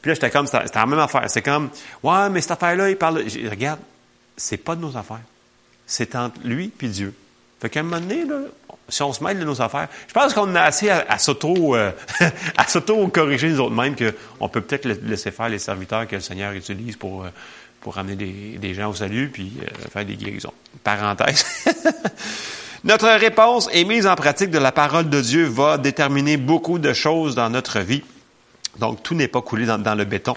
Puis 0.02 0.10
là, 0.10 0.16
j'étais 0.16 0.30
comme, 0.30 0.48
c'était, 0.48 0.64
la 0.74 0.86
même 0.86 1.00
affaire. 1.00 1.26
C'est 1.28 1.42
comme, 1.42 1.70
ouais, 2.04 2.30
mais 2.30 2.42
cette 2.42 2.52
affaire-là, 2.52 2.90
il 2.90 2.96
parle. 2.96 3.24
regarde, 3.50 3.80
c'est 4.38 4.58
pas 4.58 4.76
de 4.76 4.82
nos 4.82 4.96
affaires. 4.96 5.22
C'est 5.86 6.16
entre 6.16 6.40
lui 6.44 6.70
puis 6.70 6.88
Dieu. 6.90 7.14
Fait 7.60 7.70
qu'à 7.70 7.82
un 7.82 7.84
moment 7.84 8.00
donné, 8.00 8.24
là, 8.24 8.42
si 8.90 9.04
on 9.04 9.14
se 9.14 9.24
mêle 9.24 9.40
de 9.40 9.46
nos 9.46 9.62
affaires, 9.62 9.88
je 10.08 10.14
pense 10.14 10.34
qu'on 10.34 10.54
a 10.56 10.62
assez 10.62 10.90
à, 10.90 11.18
s'auto, 11.18 11.76
euh, 11.76 11.92
à 12.58 12.68
s'auto-corriger 12.68 13.50
nous 13.50 13.60
autres 13.60 13.76
mêmes 13.76 13.96
qu'on 13.96 14.50
peut 14.50 14.62
peut-être 14.62 14.86
laisser 14.86 15.32
faire 15.32 15.50
les 15.50 15.60
serviteurs 15.60 16.08
que 16.08 16.16
le 16.16 16.22
Seigneur 16.22 16.54
utilise 16.54 16.96
pour, 16.96 17.24
euh, 17.24 17.30
pour 17.82 17.96
ramener 17.96 18.16
des, 18.58 18.74
gens 18.74 18.90
au 18.90 18.94
salut 18.94 19.30
puis 19.30 19.54
euh, 19.62 19.90
faire 19.92 20.06
des 20.06 20.16
guérisons. 20.16 20.54
Parenthèse. 20.84 21.46
notre 22.84 23.10
réponse 23.10 23.70
et 23.72 23.86
mise 23.86 24.08
en 24.08 24.16
pratique 24.16 24.52
de 24.52 24.60
la 24.60 24.72
parole 24.72 25.10
de 25.10 25.22
Dieu 25.22 25.46
va 25.46 25.78
déterminer 25.78 26.38
beaucoup 26.38 26.80
de 26.80 26.94
choses 26.94 27.36
dans 27.36 27.50
notre 27.50 27.80
vie. 27.80 28.04
Donc, 28.78 29.04
tout 29.04 29.16
n'est 29.16 29.28
pas 29.28 29.42
coulé 29.42 29.66
dans 29.66 29.96
le 29.96 30.06
béton. 30.06 30.36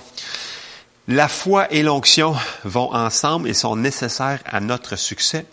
La 1.09 1.29
foi 1.29 1.67
et 1.73 1.83
l'onction 1.83 2.35
vont 2.65 2.95
ensemble 2.95 3.49
et 3.49 3.55
sont 3.55 3.77
nécessaires 3.77 4.41
à 4.47 4.61
notre 4.61 4.97
succès 4.97 5.47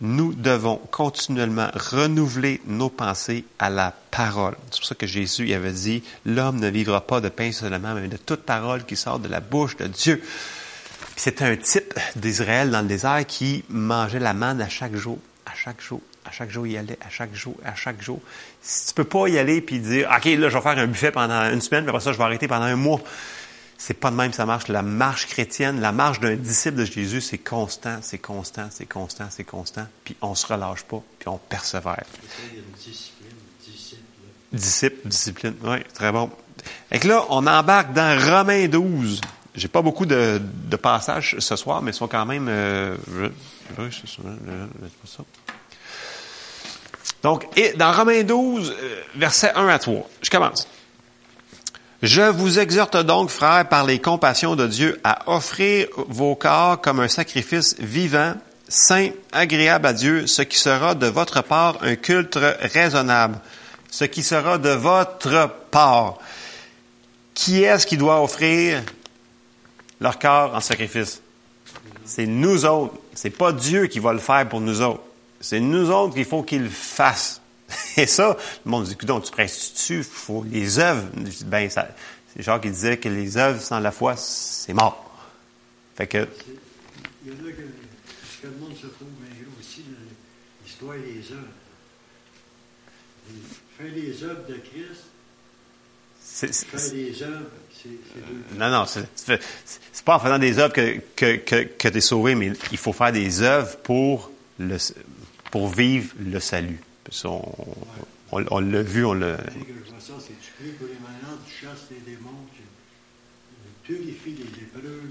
nous 0.00 0.32
devons 0.32 0.80
continuellement 0.90 1.68
renouveler 1.74 2.60
nos 2.66 2.88
pensées 2.88 3.44
à 3.58 3.68
la 3.68 3.94
parole. 4.10 4.56
C'est 4.70 4.80
pour 4.80 4.88
ça 4.88 4.94
que 4.94 5.06
Jésus 5.06 5.52
avait 5.52 5.72
dit, 5.72 6.02
l'homme 6.24 6.58
ne 6.58 6.68
vivra 6.68 7.02
pas 7.02 7.20
de 7.20 7.28
pain 7.28 7.52
seulement, 7.52 7.94
mais 7.94 8.08
de 8.08 8.16
toute 8.16 8.42
parole 8.42 8.84
qui 8.84 8.96
sort 8.96 9.18
de 9.18 9.28
la 9.28 9.40
bouche 9.40 9.76
de 9.76 9.86
Dieu. 9.86 10.22
C'était 11.16 11.44
un 11.44 11.56
type 11.56 11.92
d'Israël 12.16 12.70
dans 12.70 12.80
le 12.80 12.88
désert 12.88 13.26
qui 13.26 13.62
mangeait 13.68 14.20
la 14.20 14.32
manne 14.32 14.62
à 14.62 14.68
chaque 14.68 14.96
jour, 14.96 15.18
à 15.44 15.54
chaque 15.54 15.82
jour, 15.82 16.00
à 16.24 16.30
chaque 16.30 16.50
jour 16.50 16.66
il 16.66 16.72
y 16.72 16.78
allait, 16.78 16.98
à 17.06 17.10
chaque 17.10 17.34
jour, 17.34 17.56
à 17.64 17.74
chaque 17.74 18.00
jour. 18.00 18.20
Si 18.62 18.86
tu 18.86 18.94
peux 18.94 19.04
pas 19.04 19.28
y 19.28 19.38
aller 19.38 19.60
puis 19.60 19.80
dire, 19.80 20.08
OK, 20.16 20.24
là, 20.24 20.48
je 20.48 20.56
vais 20.56 20.62
faire 20.62 20.78
un 20.78 20.86
buffet 20.86 21.10
pendant 21.10 21.50
une 21.50 21.60
semaine, 21.60 21.84
puis 21.84 21.90
après 21.90 22.02
ça, 22.02 22.12
je 22.12 22.18
vais 22.18 22.24
arrêter 22.24 22.48
pendant 22.48 22.64
un 22.64 22.76
mois. 22.76 23.00
C'est 23.82 23.94
pas 23.94 24.10
de 24.10 24.16
même 24.16 24.30
ça 24.34 24.44
marche. 24.44 24.68
La 24.68 24.82
marche 24.82 25.26
chrétienne, 25.26 25.80
la 25.80 25.90
marche 25.90 26.20
d'un 26.20 26.36
disciple 26.36 26.76
de 26.76 26.84
Jésus, 26.84 27.22
c'est 27.22 27.38
constant, 27.38 28.00
c'est 28.02 28.18
constant, 28.18 28.68
c'est 28.70 28.84
constant, 28.84 29.24
c'est 29.30 29.44
constant. 29.44 29.86
Puis 30.04 30.14
on 30.20 30.34
se 30.34 30.46
relâche 30.46 30.82
pas, 30.82 31.02
puis 31.18 31.28
on 31.28 31.38
persévère. 31.38 32.04
discipline, 32.76 33.32
disciple. 33.64 34.02
Disciple, 34.52 35.08
discipline, 35.08 35.54
oui, 35.64 35.78
très 35.94 36.12
bon. 36.12 36.28
Et 36.92 36.98
que 36.98 37.08
là, 37.08 37.24
on 37.30 37.46
embarque 37.46 37.94
dans 37.94 38.20
Romains 38.20 38.68
12. 38.68 39.22
J'ai 39.54 39.68
pas 39.68 39.80
beaucoup 39.80 40.04
de, 40.04 40.42
de, 40.42 40.76
passages 40.76 41.36
ce 41.38 41.56
soir, 41.56 41.80
mais 41.80 41.92
ils 41.92 41.94
sont 41.94 42.06
quand 42.06 42.26
même... 42.26 42.48
Euh, 42.50 42.98
donc, 47.22 47.46
et 47.56 47.72
dans 47.72 47.92
Romains 47.92 48.24
12, 48.24 48.76
euh, 48.78 49.00
versets 49.16 49.52
1 49.54 49.68
à 49.68 49.78
3, 49.78 50.06
je 50.20 50.28
commence. 50.28 50.68
Je 52.02 52.22
vous 52.22 52.58
exhorte 52.58 52.96
donc, 52.96 53.28
frères, 53.28 53.68
par 53.68 53.84
les 53.84 53.98
compassions 53.98 54.56
de 54.56 54.66
Dieu, 54.66 54.98
à 55.04 55.30
offrir 55.30 55.86
vos 56.08 56.34
corps 56.34 56.80
comme 56.80 57.00
un 57.00 57.08
sacrifice 57.08 57.76
vivant, 57.78 58.34
saint, 58.68 59.10
agréable 59.32 59.86
à 59.86 59.92
Dieu, 59.92 60.26
ce 60.26 60.40
qui 60.40 60.58
sera 60.58 60.94
de 60.94 61.06
votre 61.06 61.42
part 61.42 61.76
un 61.82 61.96
culte 61.96 62.38
raisonnable, 62.62 63.38
ce 63.90 64.04
qui 64.04 64.22
sera 64.22 64.56
de 64.56 64.70
votre 64.70 65.50
part. 65.70 66.16
Qui 67.34 67.64
est-ce 67.64 67.86
qui 67.86 67.98
doit 67.98 68.22
offrir 68.22 68.82
leur 70.00 70.18
corps 70.18 70.54
en 70.54 70.60
sacrifice? 70.60 71.20
C'est 72.06 72.26
nous 72.26 72.64
autres. 72.64 72.94
C'est 73.14 73.30
pas 73.30 73.52
Dieu 73.52 73.88
qui 73.88 73.98
va 73.98 74.14
le 74.14 74.18
faire 74.18 74.48
pour 74.48 74.62
nous 74.62 74.80
autres. 74.80 75.02
C'est 75.40 75.60
nous 75.60 75.90
autres 75.90 76.14
qu'il 76.14 76.24
faut 76.24 76.42
qu'il 76.42 76.68
fasse. 76.70 77.39
Et 77.96 78.06
ça, 78.06 78.36
le 78.64 78.70
monde 78.70 78.84
dit, 78.84 78.96
donc 79.06 79.24
tu 79.24 79.32
prêches-tu, 79.32 80.02
faut 80.02 80.44
les 80.44 80.78
œuvres. 80.78 81.04
Ben, 81.46 81.68
ça, 81.70 81.88
c'est 82.34 82.42
Jacques 82.42 82.62
qui 82.62 82.70
disait 82.70 82.98
que 82.98 83.08
les 83.08 83.36
œuvres 83.36 83.60
sans 83.60 83.80
la 83.80 83.92
foi, 83.92 84.16
c'est 84.16 84.72
mort. 84.72 85.06
Fait 85.96 86.06
que. 86.06 86.28
Il 87.24 87.32
y 87.32 87.34
en 87.34 87.38
a 87.38 87.50
que, 87.50 87.56
que 87.56 88.46
le 88.46 88.56
monde 88.58 88.74
se 88.76 88.86
trouve 88.86 89.08
mais 89.20 89.44
aussi 89.58 89.84
l'histoire 90.64 90.96
des 90.96 91.32
œuvres. 91.32 91.46
Faire 93.78 93.92
les 93.94 94.24
œuvres 94.24 94.46
de 94.48 94.54
Christ, 94.54 95.04
c'est, 96.22 96.54
faire 96.54 96.90
des 96.92 97.22
œuvres, 97.22 97.50
c'est, 97.72 97.88
deux. 97.88 98.58
Non, 98.58 98.70
non, 98.70 98.86
c'est, 98.86 99.06
c'est 99.92 100.04
pas 100.04 100.16
en 100.16 100.20
faisant 100.20 100.38
des 100.38 100.58
œuvres 100.58 100.72
que, 100.72 101.00
que, 101.14 101.36
que, 101.36 101.64
que 101.64 101.88
tu 101.88 101.98
es 101.98 102.00
sauvé, 102.00 102.34
mais 102.34 102.52
il 102.72 102.78
faut 102.78 102.92
faire 102.92 103.12
des 103.12 103.42
œuvres 103.42 103.76
pour, 103.78 104.30
le, 104.58 104.76
pour 105.50 105.68
vivre 105.68 106.14
le 106.18 106.40
salut. 106.40 106.80
On, 107.24 107.42
on, 108.32 108.44
on 108.50 108.60
l'a 108.60 108.82
vu, 108.82 109.04
on 109.04 109.14
l'a. 109.14 109.36
c'est 109.38 110.40
tu 110.40 110.52
pries 110.58 110.72
pour 110.78 110.86
les 110.86 110.94
malades, 110.94 111.40
tu 111.46 111.64
chasses 111.66 111.86
les 111.90 112.12
démons, 112.12 112.46
tu, 112.54 112.62
purifies 113.82 114.36
les 114.36 114.62
épreuves. 114.62 115.10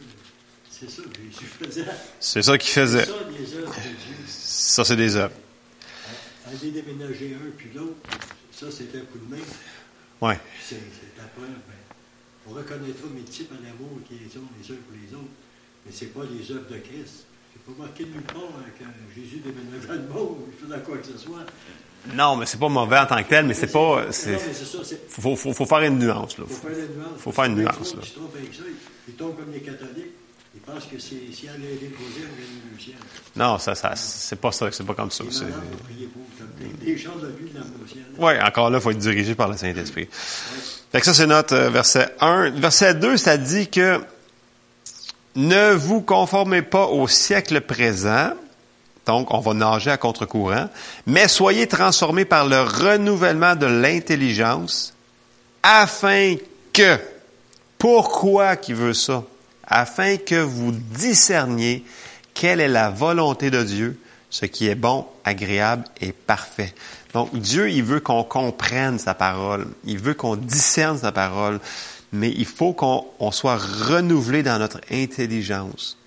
C'est 0.70 0.90
ça 0.90 1.02
que 1.04 1.18
Jésus 1.18 1.46
faisait. 1.46 1.86
C'est 2.20 2.42
ça 2.42 2.58
qu'il 2.58 2.72
faisait. 2.72 3.06
C'est 3.06 3.12
ça, 3.12 3.30
les 3.38 3.54
œuvres 3.56 3.76
de 3.76 3.82
Dieu. 3.82 4.16
Ça, 4.28 4.86
c'est 4.86 4.96
des 4.96 5.16
œuvres. 5.16 5.36
Aller 6.48 6.72
déménager 6.72 7.36
un 7.36 7.52
puis 7.58 7.70
l'autre, 7.76 7.98
ça, 8.52 8.68
c'est 8.72 8.96
un 8.96 9.02
coup 9.02 9.20
de 9.20 9.36
main. 9.36 9.44
Oui. 10.22 10.34
C'est 10.64 10.80
la 11.18 11.26
preuve. 11.26 11.48
Ben, 11.48 11.80
on 12.48 12.54
reconnaîtra 12.54 13.08
mes 13.14 13.24
types 13.24 13.52
en 13.52 13.64
amour 13.68 14.00
qui 14.08 14.16
sont 14.32 14.40
les 14.58 14.74
uns 14.74 14.78
pour 14.88 14.96
les 14.96 15.14
autres, 15.16 15.32
mais 15.86 15.92
ce 15.92 16.06
n'est 16.06 16.12
pas 16.12 16.22
les 16.24 16.52
œuvres 16.52 16.70
de 16.70 16.78
Christ. 16.78 17.26
C'est 17.54 17.76
pas 17.76 17.84
marqué 17.84 18.06
nulle 18.06 18.22
part 18.22 18.42
hein, 18.60 18.70
que 18.78 19.20
Jésus 19.20 19.38
déménageait 19.38 20.02
le 20.02 20.14
monde 20.14 20.38
il 20.48 20.68
faisait 20.68 20.82
quoi 20.82 20.98
que 20.98 21.06
ce 21.06 21.18
soit. 21.18 21.46
Non, 22.14 22.36
mais 22.38 22.46
c'est 22.46 22.60
pas 22.60 22.70
mauvais 22.70 23.00
en 23.00 23.06
tant 23.06 23.22
que 23.22 23.30
tel, 23.30 23.46
mais 23.46 23.54
c'est 23.54 23.72
pas. 23.72 24.06
C'est, 24.12 24.32
non, 24.32 24.38
mais 24.48 24.54
c'est 24.54 24.66
ça. 24.66 24.78
C'est, 24.84 25.10
faut, 25.10 25.36
faut, 25.36 25.54
faut 25.54 25.66
faire 25.66 25.82
une 25.82 26.00
nuance. 26.00 26.38
Là. 26.38 26.46
faut 26.48 26.56
faire 26.56 26.72
une 26.72 26.96
nuance. 26.96 27.20
Faut 27.20 27.32
faire 27.32 27.46
une 27.46 27.56
nuance. 27.56 27.96
Là. 27.96 28.02
Ils 28.04 28.14
trompent 28.14 28.36
avec 28.36 28.54
ça. 28.54 28.64
Ils 29.08 29.14
tombent 29.16 29.36
comme 29.36 29.52
les 29.52 29.60
catholiques. 29.60 30.14
Ils 30.56 30.62
pensent 30.62 30.86
que 30.86 30.98
c'est, 30.98 31.32
si 31.32 31.48
elle 31.48 31.64
est 31.64 31.76
déposée, 31.76 32.24
on 32.24 32.40
gagne 32.40 32.74
le 32.74 32.80
ciel. 32.80 32.96
Non, 33.36 33.60
ça, 33.60 33.76
ça, 33.76 33.96
c'est 33.96 34.40
pas 34.40 34.52
ça. 34.52 34.72
C'est 34.72 34.86
pas 34.86 34.96
comme 34.96 35.12
ça. 35.12 35.24
C'est... 35.30 35.46
des 36.84 36.98
chances 36.98 37.22
de 37.22 37.28
le 37.28 37.88
ciel. 37.88 38.04
Oui, 38.18 38.34
encore 38.42 38.70
là, 38.70 38.80
il 38.80 38.82
faut 38.82 38.92
être 38.92 38.98
dirigé 38.98 39.36
par 39.36 39.50
le 39.50 39.58
Saint-Esprit. 39.58 40.08
Fait 40.92 41.00
que 41.00 41.06
ça, 41.06 41.14
c'est 41.14 41.28
notre 41.28 41.54
euh, 41.54 41.70
verset 41.70 42.16
1. 42.20 42.52
Verset 42.52 42.96
2, 42.96 43.18
ça 43.18 43.38
dit 43.38 43.70
que 43.70 44.02
ne 45.40 45.72
vous 45.72 46.02
conformez 46.02 46.62
pas 46.62 46.88
au 46.88 47.08
siècle 47.08 47.62
présent, 47.62 48.32
donc 49.06 49.34
on 49.34 49.40
va 49.40 49.54
nager 49.54 49.90
à 49.90 49.96
contre-courant, 49.96 50.68
mais 51.08 51.30
soyez 51.30 51.66
transformés 51.66 52.26
par 52.26 52.46
le 52.46 52.62
renouvellement 52.62 53.56
de 53.56 53.66
l'intelligence, 53.66 54.94
afin 55.64 56.36
que, 56.74 56.98
pourquoi 57.78 58.58
qui 58.58 58.74
veut 58.74 58.94
ça? 58.94 59.24
Afin 59.66 60.18
que 60.18 60.36
vous 60.36 60.72
discerniez 60.74 61.86
quelle 62.34 62.60
est 62.60 62.68
la 62.68 62.90
volonté 62.90 63.50
de 63.50 63.64
Dieu, 63.64 63.98
ce 64.30 64.46
qui 64.46 64.68
est 64.68 64.76
bon, 64.76 65.06
agréable 65.24 65.86
et 66.02 66.12
parfait. 66.12 66.74
Donc 67.14 67.34
Dieu, 67.34 67.70
il 67.70 67.84
veut 67.84 68.02
qu'on 68.02 68.24
comprenne 68.24 69.00
sa 69.00 69.14
parole, 69.14 69.68
il 69.86 70.00
veut 70.00 70.14
qu'on 70.16 70.36
discerne 70.36 70.98
sa 70.98 71.14
parole 71.14 71.62
mais 72.12 72.32
il 72.36 72.46
faut 72.46 72.74
qu'on 72.74 73.06
on 73.20 73.32
soit 73.32 73.58
renouvelé 73.58 74.44
dans 74.44 74.60
notre 74.60 74.82
intelligence, 74.92 75.98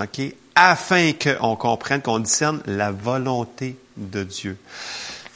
ok, 0.00 0.20
afin 0.54 1.12
qu'on 1.12 1.56
comprenne, 1.56 2.02
qu'on 2.02 2.18
discerne 2.18 2.60
la 2.66 2.90
volonté 2.90 3.76
de 3.96 4.24
Dieu. 4.24 4.58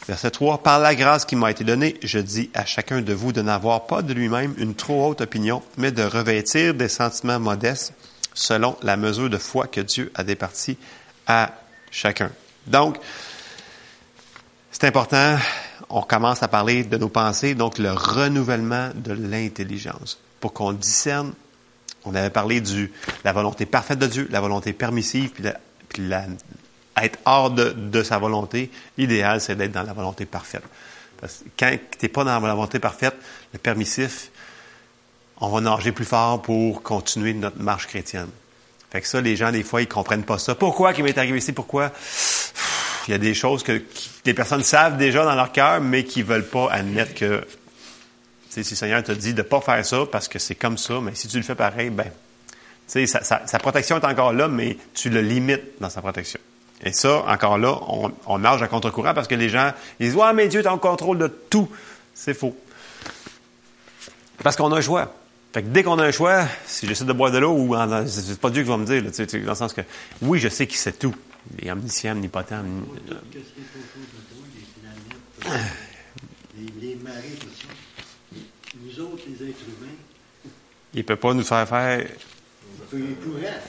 Verset 0.09 0.33
3, 0.33 0.62
par 0.64 0.81
la 0.81 0.97
grâce 0.97 1.25
qui 1.25 1.37
m'a 1.37 1.50
été 1.50 1.62
donnée, 1.62 1.97
je 2.02 2.19
dis 2.19 2.50
à 2.55 2.64
chacun 2.64 3.02
de 3.02 3.12
vous 3.12 3.33
de 3.33 3.41
n'avoir 3.41 3.87
pas 3.87 4.02
de 4.02 4.12
lui-même 4.12 4.52
une 4.59 4.75
trop 4.75 5.07
haute 5.07 5.21
opinion, 5.21 5.62
mais 5.76 5.93
de 5.93 6.02
revêtir 6.02 6.75
des 6.75 6.88
sentiments 6.88 7.38
modestes 7.38 7.93
selon 8.35 8.76
la 8.83 8.97
mesure 8.97 9.31
de 9.31 9.38
foi 9.38 9.69
que 9.69 9.81
Dieu 9.81 10.11
a 10.17 10.25
départie 10.25 10.76
à 11.26 11.52
chacun. 11.91 12.31
Donc, 12.67 12.97
c'est 14.73 14.85
important 14.85 15.37
on 15.88 16.02
commence 16.02 16.42
à 16.42 16.48
parler 16.48 16.84
de 16.84 16.96
nos 16.96 17.08
pensées, 17.08 17.54
donc 17.54 17.78
le 17.78 17.92
renouvellement 17.92 18.90
de 18.94 19.12
l'intelligence, 19.12 20.18
pour 20.40 20.52
qu'on 20.52 20.72
discerne. 20.72 21.32
On 22.04 22.14
avait 22.14 22.30
parlé 22.30 22.60
de 22.60 22.90
la 23.24 23.32
volonté 23.32 23.66
parfaite 23.66 23.98
de 23.98 24.06
Dieu, 24.06 24.28
la 24.30 24.40
volonté 24.40 24.72
permissive, 24.72 25.30
puis, 25.30 25.44
la, 25.44 25.56
puis 25.88 26.08
la, 26.08 26.26
être 27.00 27.18
hors 27.24 27.50
de, 27.50 28.02
sa 28.02 28.18
volonté. 28.18 28.70
L'idéal, 28.98 29.40
c'est 29.40 29.56
d'être 29.56 29.72
dans 29.72 29.82
la 29.82 29.92
volonté 29.92 30.26
parfaite. 30.26 30.64
Parce 31.20 31.38
que 31.38 31.48
quand 31.58 31.70
tu 31.70 31.98
n'es 32.02 32.08
pas 32.08 32.24
dans 32.24 32.32
la 32.32 32.54
volonté 32.54 32.78
parfaite, 32.78 33.14
le 33.52 33.58
permissif, 33.58 34.30
on 35.38 35.48
va 35.48 35.60
nager 35.60 35.92
plus 35.92 36.04
fort 36.04 36.42
pour 36.42 36.82
continuer 36.82 37.34
notre 37.34 37.60
marche 37.60 37.86
chrétienne. 37.86 38.28
Fait 38.90 39.00
que 39.00 39.08
ça, 39.08 39.20
les 39.20 39.36
gens, 39.36 39.50
des 39.50 39.62
fois, 39.62 39.80
ils 39.80 39.88
comprennent 39.88 40.24
pas 40.24 40.38
ça. 40.38 40.54
Pourquoi 40.54 40.92
qu'il 40.92 41.04
m'est 41.04 41.16
arrivé 41.16 41.38
ici? 41.38 41.52
Pourquoi? 41.52 41.92
Il 43.09 43.11
y 43.11 43.14
a 43.14 43.18
des 43.18 43.35
choses 43.35 43.62
que, 43.62 43.82
les 44.25 44.35
personnes 44.35 44.62
savent 44.62 44.97
déjà 44.97 45.25
dans 45.25 45.35
leur 45.35 45.52
cœur, 45.52 45.80
mais 45.80 46.04
qui 46.04 46.23
veulent 46.23 46.47
pas 46.47 46.71
admettre 46.71 47.14
que 47.14 47.44
si 48.49 48.61
le 48.61 48.64
Seigneur 48.64 49.02
te 49.02 49.12
dit 49.12 49.35
de 49.35 49.42
pas 49.42 49.61
faire 49.61 49.85
ça 49.85 50.04
parce 50.11 50.28
que 50.28 50.38
c'est 50.38 50.54
comme 50.54 50.78
ça, 50.78 51.00
mais 51.00 51.14
si 51.14 51.28
tu 51.28 51.37
le 51.37 51.42
fais 51.42 51.54
pareil, 51.54 51.90
ben, 51.90 52.11
sa, 52.87 53.06
sa, 53.06 53.47
sa, 53.47 53.59
protection 53.59 53.99
est 53.99 54.04
encore 54.04 54.32
là, 54.32 54.49
mais 54.49 54.76
tu 54.94 55.09
le 55.09 55.23
limites 55.23 55.80
dans 55.80 55.88
sa 55.88 56.02
protection. 56.02 56.40
Et 56.85 56.92
ça, 56.92 57.25
encore 57.26 57.59
là, 57.59 57.78
on, 57.88 58.12
on 58.26 58.38
nage 58.38 58.62
à 58.62 58.68
contre-courant 58.68 59.14
parce 59.14 59.28
que 59.28 59.35
les 59.35 59.49
gens, 59.49 59.73
ils 59.99 60.06
disent, 60.06 60.16
ouais, 60.16 60.32
mais 60.35 60.49
Dieu 60.49 60.61
est 60.61 60.66
en 60.66 60.78
contrôle 60.78 61.18
de 61.18 61.28
tout. 61.28 61.68
C'est 62.14 62.35
faux. 62.35 62.56
Parce 64.42 64.56
qu'on 64.56 64.73
a 64.73 64.78
un 64.78 64.82
choix. 64.82 65.14
Fait 65.52 65.62
que 65.62 65.68
dès 65.68 65.82
qu'on 65.82 65.99
a 65.99 66.04
un 66.04 66.11
choix, 66.11 66.44
si 66.66 66.87
j'essaie 66.87 67.04
de 67.04 67.12
boire 67.12 67.30
de 67.30 67.38
l'eau 67.38 67.52
ou 67.52 67.76
c'est 68.06 68.40
pas 68.40 68.50
Dieu 68.50 68.62
qui 68.62 68.68
va 68.68 68.76
me 68.76 68.87
dire, 68.87 69.02
dans 69.02 69.50
le 69.50 69.54
sens 69.54 69.73
que 69.73 69.82
oui, 70.23 70.38
je 70.38 70.49
sais 70.49 70.66
qu'il 70.66 70.78
sait 70.78 70.92
tout. 70.92 71.14
Il 71.58 71.66
est 71.66 71.70
omniscient, 71.70 72.12
omnipotent. 72.12 72.54
Les, 76.56 76.66
les 76.80 76.96
marées, 76.96 77.37
tout 77.40 77.49
ça. 77.49 77.68
Nous 78.80 79.00
autres, 79.00 79.22
les 79.26 79.49
êtres 79.49 79.64
humains. 79.66 79.96
Il 80.94 80.99
ne 80.99 81.02
peut 81.02 81.16
pas 81.16 81.34
nous 81.34 81.42
faire 81.42 81.68
faire. 81.68 82.06
Il 82.92 83.14
pourrait. 83.16 83.62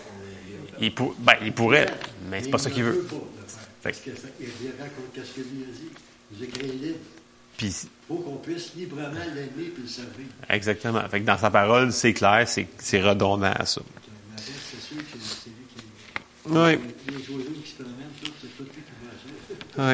Il, 0.79 0.93
pour, 0.93 1.15
ben, 1.19 1.33
il 1.41 1.53
pourrait, 1.53 1.93
mais 2.29 2.41
c'est 2.43 2.49
pas 2.49 2.57
ça 2.57 2.69
qu'il 2.69 2.83
veut. 2.83 3.03
Pas 3.03 3.15
le 3.15 3.47
faire. 3.47 3.61
Parce 3.81 3.99
qu'il 3.99 4.13
raconte 4.79 5.13
qu'est-ce 5.13 5.31
que 5.31 5.41
lui 5.41 5.63
a 5.63 5.71
dit. 5.73 5.89
Vous 6.31 6.43
êtes 6.43 6.51
créé 6.51 6.71
libre. 6.71 6.99
Puis, 7.57 7.73
faut 8.07 8.15
qu'on 8.15 8.37
puisse 8.37 8.73
librement 8.75 9.09
l'aimer 9.35 9.71
et 9.77 9.81
le 9.81 9.87
servir. 9.87 10.25
Exactement. 10.49 11.07
Fait 11.09 11.21
que 11.21 11.25
dans 11.25 11.37
sa 11.37 11.51
parole, 11.51 11.91
c'est 11.93 12.13
clair, 12.13 12.47
c'est 12.47 13.01
redondant 13.01 13.53
à 13.53 13.65
ça. 13.65 13.81
Oui. 16.45 16.79
Oui. 19.77 19.93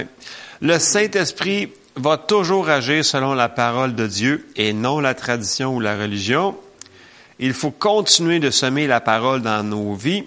Le 0.62 0.80
Saint-Esprit 0.80 1.72
va 1.96 2.18
toujours 2.18 2.70
agir 2.70 3.06
selon 3.06 3.34
la 3.34 3.50
parole 3.50 3.96
de 3.96 4.08
Dieu 4.08 4.48
et 4.56 4.74
non 4.74 5.00
la 5.00 5.14
tradition 5.14 5.76
ou 5.76 5.80
la 5.80 5.98
religion. 5.98 6.58
Il 7.40 7.54
faut 7.54 7.72
continuer 7.72 8.40
de 8.40 8.50
semer 8.50 8.88
la 8.88 9.00
parole 9.00 9.42
dans 9.42 9.64
nos 9.64 9.94
vies, 9.94 10.26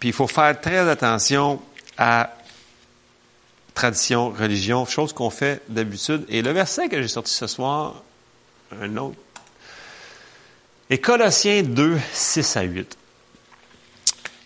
puis 0.00 0.08
il 0.08 0.12
faut 0.12 0.26
faire 0.26 0.60
très 0.60 0.88
attention 0.88 1.60
à 1.98 2.34
tradition, 3.74 4.30
religion, 4.30 4.84
chose 4.86 5.12
qu'on 5.12 5.30
fait 5.30 5.62
d'habitude. 5.68 6.24
Et 6.28 6.42
le 6.42 6.50
verset 6.50 6.88
que 6.88 7.00
j'ai 7.00 7.08
sorti 7.08 7.32
ce 7.32 7.46
soir, 7.46 8.02
un 8.80 8.96
autre, 8.96 9.16
est 10.90 10.98
Colossiens 10.98 11.62
2, 11.62 11.98
6 12.12 12.56
à 12.56 12.62
8. 12.62 12.98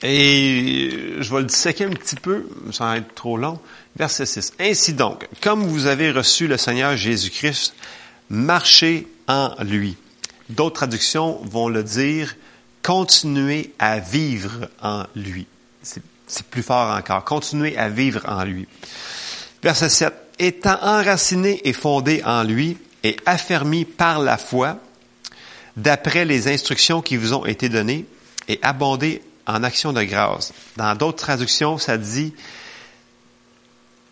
Et 0.03 1.17
je 1.21 1.35
vais 1.35 1.41
le 1.41 1.47
disséquer 1.47 1.85
un 1.85 1.91
petit 1.91 2.17
peu, 2.17 2.47
sans 2.71 2.95
être 2.95 3.15
trop 3.15 3.37
long. 3.37 3.59
Verset 3.97 4.27
6. 4.27 4.53
Ainsi 4.61 4.93
donc, 4.93 5.27
comme 5.41 5.67
vous 5.67 5.87
avez 5.87 6.11
reçu 6.11 6.47
le 6.47 6.57
Seigneur 6.59 6.97
Jésus-Christ, 6.97 7.75
marchez 8.29 9.09
en 9.27 9.55
lui, 9.65 9.97
D'autres 10.49 10.77
traductions 10.77 11.41
vont 11.45 11.69
le 11.69 11.83
dire, 11.83 12.37
continuer 12.83 13.73
à 13.79 13.99
vivre 13.99 14.69
en 14.81 15.05
lui. 15.17 15.47
C'est 15.83 16.47
plus 16.47 16.63
fort 16.63 16.97
encore. 16.97 17.25
Continuer 17.25 17.77
à 17.77 17.89
vivre 17.89 18.23
en 18.27 18.45
lui. 18.45 18.67
Verset 19.63 19.89
7. 19.89 20.15
Étant 20.39 20.79
enraciné 20.83 21.67
et 21.69 21.73
fondé 21.73 22.23
en 22.25 22.43
lui 22.43 22.77
et 23.03 23.17
affermi 23.27 23.85
par 23.85 24.21
la 24.21 24.37
foi, 24.37 24.79
d'après 25.77 26.25
les 26.25 26.49
instructions 26.49 27.03
qui 27.03 27.17
vous 27.17 27.33
ont 27.33 27.47
été 27.47 27.69
données, 27.69 28.05
et 28.49 28.59
abonder 28.63 29.23
en 29.47 29.63
action 29.63 29.93
de 29.93 30.03
grâce. 30.03 30.53
Dans 30.77 30.95
d'autres 30.95 31.19
traductions, 31.19 31.79
ça 31.79 31.97
dit 31.97 32.35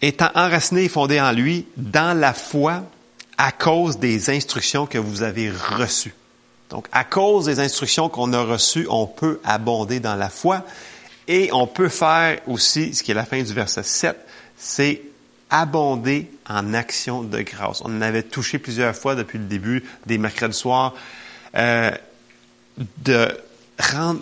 étant 0.03 0.31
enraciné 0.35 0.85
et 0.85 0.89
fondé 0.89 1.21
en 1.21 1.33
lui 1.33 1.67
dans 1.77 2.19
la 2.19 2.35
foi 2.35 2.83
à 3.39 3.53
cause 3.53 3.99
des 3.99 4.31
instructions 4.31 4.87
que 4.87 4.99
vous 4.99 5.23
avez 5.23 5.51
reçues. 5.51 6.15
Donc, 6.71 6.87
à 6.93 7.05
cause 7.05 7.47
des 7.47 7.61
instructions 7.61 8.09
qu'on 8.09 8.33
a 8.33 8.43
reçues, 8.43 8.87
on 8.91 9.07
peut 9.07 9.41
abonder 9.45 10.01
dans 10.01 10.15
la 10.15 10.29
foi 10.29 10.65
et 11.27 11.51
on 11.53 11.67
peut 11.67 11.89
faire 11.89 12.41
aussi, 12.47 12.95
ce 12.95 13.03
qui 13.03 13.11
est 13.11 13.15
la 13.15 13.25
fin 13.25 13.43
du 13.43 13.53
verset 13.53 13.83
7, 13.83 14.17
c'est 14.57 15.03
abonder 15.51 16.31
en 16.49 16.75
action 16.75 17.23
de 17.23 17.41
grâce. 17.43 17.81
On 17.83 17.97
en 17.97 18.03
avait 18.03 18.23
touché 18.23 18.59
plusieurs 18.59 18.95
fois 18.95 19.15
depuis 19.15 19.39
le 19.39 19.45
début 19.45 19.85
des 20.07 20.19
mercredis 20.19 20.57
soirs, 20.57 20.95
euh, 21.57 21.91
de 22.99 23.29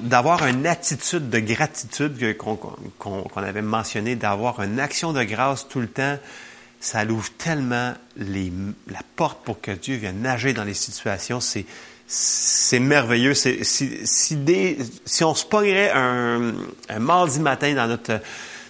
d'avoir 0.03 0.47
une 0.47 0.67
attitude 0.67 1.29
de 1.29 1.39
gratitude 1.39 2.37
qu'on 2.37 3.27
avait 3.37 3.63
mentionné, 3.63 4.17
d'avoir 4.17 4.63
une 4.63 4.81
action 4.81 5.13
de 5.13 5.23
grâce 5.25 5.69
tout 5.69 5.81
le 5.81 5.89
temps, 5.89 6.19
ça 6.81 7.05
ouvre 7.05 7.31
tellement 7.39 7.95
les, 8.17 8.53
la 8.91 9.01
porte 9.17 9.45
pour 9.45 9.61
que 9.61 9.71
Dieu 9.71 9.97
vienne 9.97 10.21
nager 10.21 10.53
dans 10.53 10.65
les 10.65 10.75
situations. 10.75 11.41
C'est 11.41 11.67
c'est 12.15 12.81
merveilleux. 12.81 13.33
Si, 13.33 13.65
si, 13.65 14.01
si, 14.05 15.25
on 15.25 15.35
se 15.35 15.47
pognerait 15.47 15.93
un, 15.95 16.53
un, 16.91 16.99
mardi 16.99 17.41
matin 17.41 17.73
dans 17.75 17.87
notre 17.87 18.21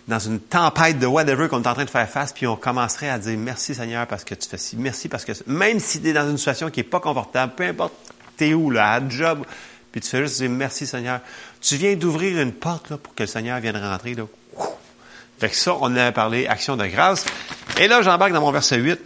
dans 0.06 0.18
une 0.18 0.38
tempête 0.40 0.98
de 0.98 1.06
whatever 1.06 1.48
qu'on 1.48 1.62
est 1.62 1.66
en 1.66 1.74
train 1.74 1.84
de 1.84 1.90
faire 1.90 2.08
face, 2.08 2.32
puis 2.32 2.46
on 2.46 2.56
commencerait 2.56 3.08
à 3.08 3.18
dire 3.18 3.36
merci 3.38 3.74
Seigneur 3.74 4.06
parce 4.06 4.24
que 4.24 4.34
tu 4.34 4.48
fais 4.48 4.58
ci, 4.58 4.76
merci 4.76 5.08
parce 5.08 5.24
que 5.24 5.32
même 5.46 5.80
si 5.80 6.00
tu 6.00 6.08
es 6.08 6.12
dans 6.12 6.28
une 6.28 6.38
situation 6.38 6.70
qui 6.70 6.80
est 6.80 6.84
pas 6.84 7.00
confortable, 7.00 7.54
peu 7.56 7.64
importe 7.64 7.94
t'es 8.36 8.54
où 8.54 8.70
là, 8.70 8.94
à 8.94 9.08
job, 9.08 9.44
puis 9.92 10.00
tu 10.00 10.08
fais 10.08 10.22
juste 10.22 10.38
dire 10.38 10.50
merci 10.50 10.86
Seigneur. 10.86 11.20
Tu 11.60 11.76
viens 11.76 11.94
d'ouvrir 11.94 12.40
une 12.40 12.52
porte 12.52 12.90
là, 12.90 12.96
pour 12.96 13.14
que 13.14 13.22
le 13.22 13.26
Seigneur 13.28 13.60
vienne 13.60 13.76
rentrer. 13.76 14.14
Là. 14.14 14.24
Fait 15.38 15.50
que 15.50 15.56
ça, 15.56 15.76
on 15.80 15.94
a 15.96 16.10
parlé 16.12 16.46
action 16.46 16.76
de 16.76 16.86
grâce. 16.86 17.26
Et 17.78 17.88
là, 17.88 18.00
j'embarque 18.00 18.32
dans 18.32 18.40
mon 18.40 18.52
verset 18.52 18.78
8. 18.78 18.98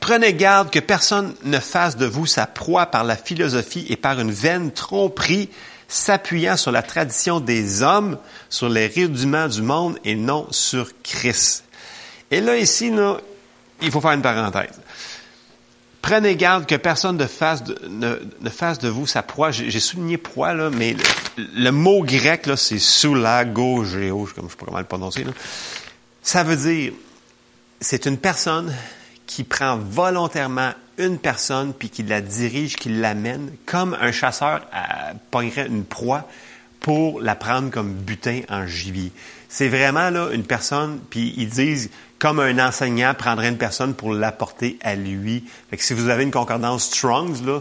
Prenez 0.00 0.34
garde 0.34 0.70
que 0.70 0.80
personne 0.80 1.34
ne 1.44 1.58
fasse 1.58 1.96
de 1.96 2.06
vous 2.06 2.26
sa 2.26 2.46
proie 2.46 2.86
par 2.86 3.04
la 3.04 3.16
philosophie 3.16 3.86
et 3.88 3.96
par 3.96 4.20
une 4.20 4.32
vaine 4.32 4.72
tromperie, 4.72 5.48
s'appuyant 5.88 6.56
sur 6.56 6.72
la 6.72 6.82
tradition 6.82 7.40
des 7.40 7.82
hommes, 7.82 8.18
sur 8.50 8.68
les 8.68 8.88
rudiments 8.88 9.48
du 9.48 9.62
monde 9.62 9.98
et 10.04 10.16
non 10.16 10.48
sur 10.50 10.90
Christ. 11.02 11.64
Et 12.30 12.40
là, 12.40 12.56
ici, 12.56 12.90
là, 12.90 13.18
il 13.80 13.90
faut 13.90 14.00
faire 14.00 14.12
une 14.12 14.22
parenthèse. 14.22 14.80
Prenez 16.06 16.36
garde 16.36 16.66
que 16.66 16.76
personne 16.76 17.16
ne 17.16 17.26
fasse 17.26 17.64
de, 17.64 17.76
ne, 17.88 18.88
vous 18.88 19.08
sa 19.08 19.24
proie. 19.24 19.50
J'ai 19.50 19.80
souligné 19.80 20.16
proie, 20.18 20.54
mais 20.70 20.94
le, 21.36 21.70
mot 21.72 22.04
grec, 22.04 22.46
là, 22.46 22.56
c'est 22.56 22.78
soulagogéo, 22.78 24.28
comme 24.32 24.44
je 24.44 24.50
sais 24.50 24.56
pas 24.56 24.66
comment 24.66 24.78
le 24.78 24.84
prononcer. 24.84 25.24
Ça 26.22 26.44
veut 26.44 26.54
dire, 26.54 26.92
c'est 27.80 28.06
une 28.06 28.18
personne 28.18 28.72
qui 29.26 29.42
prend 29.42 29.78
volontairement 29.78 30.70
une 30.96 31.18
personne 31.18 31.74
puis 31.74 31.90
qui 31.90 32.04
la 32.04 32.20
dirige, 32.20 32.76
qui 32.76 32.88
l'amène, 32.88 33.50
comme 33.66 33.98
un 34.00 34.12
chasseur 34.12 34.60
pognerait 35.32 35.66
une 35.66 35.84
proie 35.84 36.28
pour 36.78 37.20
la 37.20 37.34
prendre 37.34 37.72
comme 37.72 37.92
butin 37.92 38.42
en 38.48 38.64
gibier. 38.64 39.10
C'est 39.56 39.68
vraiment 39.68 40.10
là 40.10 40.28
une 40.32 40.44
personne, 40.44 41.00
puis 41.08 41.32
ils 41.38 41.48
disent 41.48 41.88
comme 42.18 42.40
un 42.40 42.58
enseignant 42.58 43.14
prendrait 43.14 43.48
une 43.48 43.56
personne 43.56 43.94
pour 43.94 44.12
l'apporter 44.12 44.78
à 44.82 44.96
lui. 44.96 45.44
Fait 45.70 45.78
que 45.78 45.82
si 45.82 45.94
vous 45.94 46.10
avez 46.10 46.24
une 46.24 46.30
concordance 46.30 46.84
Strongs, 46.84 47.42
là, 47.42 47.60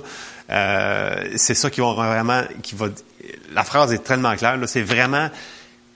euh, 0.50 1.32
c'est 1.38 1.54
ça 1.54 1.70
qui 1.70 1.80
va 1.80 1.94
vraiment, 1.94 2.42
qui 2.64 2.76
va, 2.76 2.88
la 3.54 3.64
phrase 3.64 3.94
est 3.94 4.04
tellement 4.04 4.36
claire, 4.36 4.58
là, 4.58 4.68
c'est 4.68 4.82
vraiment 4.82 5.30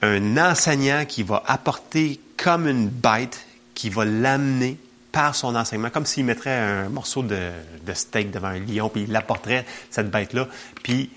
un 0.02 0.38
enseignant 0.38 1.04
qui 1.04 1.24
va 1.24 1.44
apporter 1.46 2.22
comme 2.38 2.66
une 2.66 2.88
bête, 2.88 3.46
qui 3.76 3.90
va 3.90 4.06
l'amener 4.06 4.78
par 5.12 5.36
son 5.36 5.54
enseignement, 5.54 5.90
comme 5.90 6.06
s'il 6.06 6.24
mettrait 6.24 6.56
un 6.56 6.88
morceau 6.88 7.24
de, 7.24 7.50
de 7.86 7.94
steak 7.94 8.32
devant 8.32 8.48
un 8.48 8.60
lion, 8.60 8.88
puis 8.88 9.04
il 9.04 9.12
l'apporterait, 9.12 9.66
cette 9.90 10.10
bête-là, 10.10 10.48
puis 10.82 11.10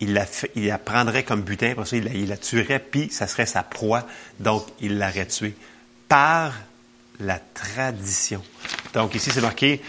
il 0.00 0.14
la, 0.14 0.78
prendrait 0.78 1.24
comme 1.24 1.42
butin, 1.42 1.74
pour 1.74 1.86
ça 1.86 1.96
il 1.96 2.28
la, 2.28 2.36
tuerait, 2.36 2.78
puis 2.78 3.10
ça 3.10 3.26
serait 3.26 3.46
sa 3.46 3.62
proie, 3.62 4.06
donc 4.38 4.66
il 4.80 4.98
l'aurait 4.98 5.26
tué. 5.26 5.54
Par 6.08 6.54
la 7.20 7.38
tradition. 7.38 8.42
Donc 8.94 9.14
ici, 9.14 9.30
c'est 9.30 9.42
marqué, 9.42 9.82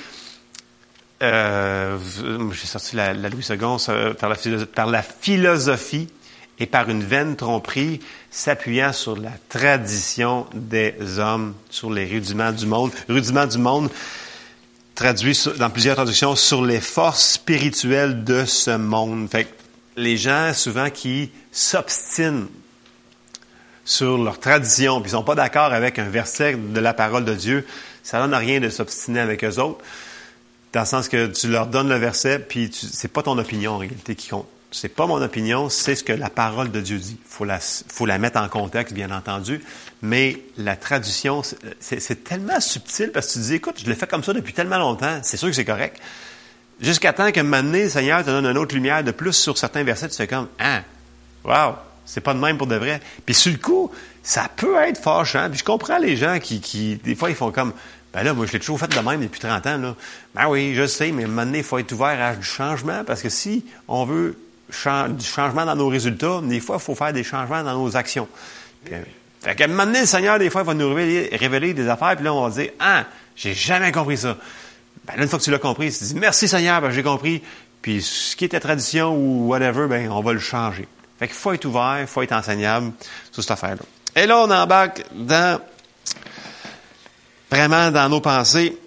euh, 1.24 1.97
j'ai 2.52 2.67
sorti 2.67 2.95
la, 2.95 3.13
Louis 3.13 3.45
II, 3.50 4.15
par 4.76 4.88
la, 4.88 5.02
philosophie 5.02 6.10
et 6.60 6.65
par 6.65 6.89
une 6.89 7.04
vaine 7.04 7.38
tromperie, 7.38 8.02
s'appuyant 8.30 8.91
sur 8.91 9.17
la 9.17 9.32
tradition 9.50 10.45
des 10.54 11.19
hommes, 11.19 11.56
sur 11.69 11.91
les 11.91 12.06
rudiments 12.06 12.52
du 12.52 12.65
monde. 12.65 12.91
Rudiments 13.08 13.47
du 13.47 13.58
monde, 13.58 13.89
traduit 14.93 15.39
dans 15.58 15.69
plusieurs 15.69 15.95
traductions, 15.95 16.36
sur 16.36 16.63
les 16.63 16.82
forces 16.82 17.34
spirituelles 17.34 18.24
de 18.26 18.45
ce 18.45 18.76
monde. 18.78 19.30
Fait 19.30 19.47
les 19.95 20.17
gens, 20.17 20.54
souvent, 20.54 20.89
qui 20.89 21.32
s'obstinent 21.51 22.47
sur 23.84 24.17
leur 24.17 24.39
tradition, 24.39 25.01
puis 25.01 25.10
ils 25.10 25.13
sont 25.13 25.23
pas 25.23 25.36
d'accord 25.36 25.73
avec 25.73 25.99
un 25.99 26.10
verset 26.10 26.56
de 26.56 26.80
la 26.80 26.93
parole 26.93 27.25
de 27.25 27.34
Dieu, 27.34 27.65
ça 28.04 28.19
donne 28.19 28.34
rien 28.34 28.60
de 28.60 28.69
s'obstiner 28.69 29.19
avec 29.19 29.43
eux 29.43 29.60
autres, 29.60 29.84
dans 30.73 30.82
le 30.82 30.86
sens 30.86 31.10
que 31.10 31.27
tu 31.27 31.49
leur 31.49 31.67
donnes 31.67 31.89
le 31.89 31.95
verset, 31.95 32.39
puis 32.39 32.71
c'est 32.71 33.12
pas 33.12 33.23
ton 33.23 33.38
opinion 33.38 33.73
en 33.73 33.77
réalité 33.80 34.15
qui 34.15 34.30
compte. 34.30 34.47
C'est 34.73 34.89
pas 34.89 35.06
mon 35.06 35.21
opinion, 35.21 35.67
c'est 35.67 35.95
ce 35.95 36.04
que 36.04 36.13
la 36.13 36.30
parole 36.30 36.71
de 36.71 36.80
Dieu 36.80 36.97
dit. 36.97 37.17
Faut 37.27 37.43
la, 37.43 37.60
faut 37.60 38.06
la 38.06 38.17
mettre 38.17 38.39
en 38.39 38.47
contexte, 38.47 38.93
bien 38.93 39.12
entendu, 39.12 39.62
mais 40.01 40.41
la 40.56 40.77
tradition, 40.77 41.41
c'est, 41.82 42.23
tellement 42.23 42.62
subtil 42.62 43.12
parce 43.12 43.27
que 43.27 43.34
tu 43.34 43.39
dis, 43.39 43.56
écoute, 43.56 43.82
je 43.84 43.89
l'ai 43.89 43.95
fait 43.95 44.08
comme 44.08 44.23
ça 44.23 44.32
depuis 44.32 44.54
tellement 44.54 44.77
longtemps, 44.77 45.19
c'est 45.23 45.36
sûr 45.36 45.49
que 45.49 45.54
c'est 45.54 45.65
correct. 45.65 45.99
Jusqu'à 46.82 47.13
temps 47.13 47.32
que 47.32 47.39
maintenant, 47.41 47.78
le 47.78 47.89
Seigneur 47.89 48.24
te 48.24 48.30
donne 48.32 48.46
une 48.46 48.58
autre 48.58 48.74
lumière 48.74 49.04
de 49.04 49.12
plus 49.12 49.34
sur 49.34 49.58
certains 49.58 49.84
versets, 49.84 50.10
tu 50.10 50.15
fais 50.15 50.28
comme, 50.28 50.48
ah, 50.60 50.82
wow, 51.44 51.76
c'est 52.06 52.22
pas 52.22 52.34
de 52.34 52.39
même 52.39 52.58
pour 52.58 52.67
de 52.67 52.76
vrai. 52.76 53.00
Puis 53.26 53.36
sur 53.36 53.52
le 53.52 53.60
coup, 53.60 53.91
ça 54.24 54.50
peut 54.56 54.78
être 54.82 55.02
fâchant. 55.02 55.48
Puis 55.50 55.60
je 55.60 55.63
comprends 55.63 56.00
les 56.00 56.17
gens 56.17 56.39
qui, 56.39 56.60
qui 56.60 56.96
des 56.96 57.15
fois, 57.15 57.30
ils 57.30 57.36
font 57.36 57.52
comme, 57.52 57.74
ben 58.13 58.24
là, 58.24 58.34
moi, 58.34 58.46
je 58.48 58.54
l'ai 58.54 58.60
toujours 58.60 58.80
fait 58.80 58.88
de 58.88 59.00
même 59.00 59.22
depuis 59.22 59.39
30 59.39 59.67
ans, 59.67 59.78
là. 59.78 59.96
Ben 60.36 60.48
oui, 60.50 60.74
je 60.76 60.86
sais, 60.88 61.12
mais 61.12 61.26
maintenant, 61.26 61.58
il 61.58 61.63
faut 61.63 61.78
être 61.78 61.91
ouvert 61.91 62.22
à 62.22 62.36
du 62.36 62.44
changement 62.44 63.04
parce 63.06 63.22
que 63.22 63.30
si 63.30 63.63
on 63.88 64.04
veut 64.04 64.38
du 64.70 65.26
changement 65.26 65.65
dans 65.65 65.76
nos 65.76 65.88
résultats, 65.88 66.41
des 66.44 66.60
fois, 66.60 66.78
il 66.80 66.84
faut 66.84 66.96
faire 66.96 67.13
des 67.13 67.24
changements 67.24 67.63
dans 67.63 67.78
nos 67.78 67.96
actions. 67.96 68.28
Puis, 68.84 68.96
fait 69.41 69.67
moment 69.67 69.86
donné, 69.86 70.02
le 70.02 70.06
Seigneur, 70.06 70.39
des 70.39 70.50
fois, 70.50 70.62
il 70.62 70.67
va 70.67 70.74
nous 70.74 70.89
révéler, 70.89 71.36
révéler 71.36 71.74
des 71.74 71.88
affaires, 71.88 72.15
puis 72.15 72.26
là, 72.26 72.34
on 72.34 72.48
va 72.48 72.50
dire, 72.50 72.72
ah, 72.80 73.06
j'ai 73.36 73.54
jamais 73.54 73.91
compris 73.91 74.17
ça. 74.17 74.38
Ben 75.12 75.17
là, 75.17 75.24
une 75.24 75.30
fois 75.30 75.39
que 75.39 75.43
tu 75.43 75.52
l'as 75.52 75.60
compris, 75.60 75.91
tu 75.91 76.04
dis, 76.04 76.15
merci 76.15 76.47
Seigneur, 76.47 76.82
ben, 76.82 76.91
j'ai 76.91 77.04
compris. 77.04 77.41
Puis 77.82 78.02
ce 78.02 78.36
qui 78.36 78.45
était 78.45 78.60
tradition 78.60 79.15
ou 79.15 79.47
whatever, 79.47 79.88
ben, 79.88 80.10
on 80.12 80.21
va 80.21 80.34
le 80.34 80.39
changer. 80.39 80.88
Fait 81.19 81.28
qu'il 81.28 81.36
faut 81.36 81.52
être 81.52 81.65
ouvert, 81.65 81.97
il 82.02 82.08
faut 82.08 82.21
être 82.21 82.32
enseignable 82.32 82.91
sur 83.32 83.43
cette 83.43 83.52
affaire-là. 83.52 83.84
Et 84.15 84.26
là, 84.26 84.39
on 84.39 84.52
embarque 84.52 85.04
dans, 85.13 85.62
vraiment 87.50 87.91
dans 87.91 88.10
nos 88.10 88.21
pensées, 88.21 88.78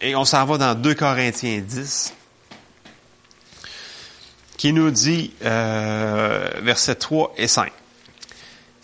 et 0.00 0.16
on 0.16 0.24
s'en 0.24 0.44
va 0.44 0.58
dans 0.58 0.74
2 0.74 0.94
Corinthiens 0.94 1.60
10, 1.60 2.12
qui 4.56 4.72
nous 4.72 4.90
dit, 4.90 5.32
euh, 5.44 6.48
versets 6.62 6.94
3 6.94 7.34
et 7.36 7.48
5. 7.48 7.72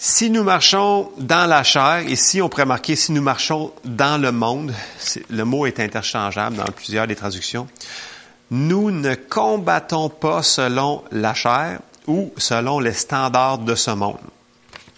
Si 0.01 0.31
nous 0.31 0.45
marchons 0.45 1.11
dans 1.19 1.47
la 1.47 1.65
chair, 1.65 2.03
ici 2.09 2.41
on 2.41 2.49
pourrait 2.49 2.67
marquer 2.67 2.95
si 2.95 3.11
nous 3.11 3.21
marchons 3.21 3.73
dans 3.85 4.21
le 4.21 4.31
monde, 4.31 4.73
le 5.29 5.43
mot 5.43 5.67
est 5.67 5.81
interchangeable 5.81 6.57
dans 6.57 6.65
plusieurs 6.67 7.09
des 7.09 7.17
traductions, 7.17 7.67
nous 8.53 8.93
ne 8.93 9.17
combattons 9.17 10.09
pas 10.09 10.45
selon 10.45 11.03
la 11.11 11.35
chair, 11.35 11.81
ou 12.09 12.33
selon 12.37 12.81
les 12.81 12.95
standards 12.95 13.59
de 13.59 13.75
ce 13.75 13.91
monde. 13.91 14.19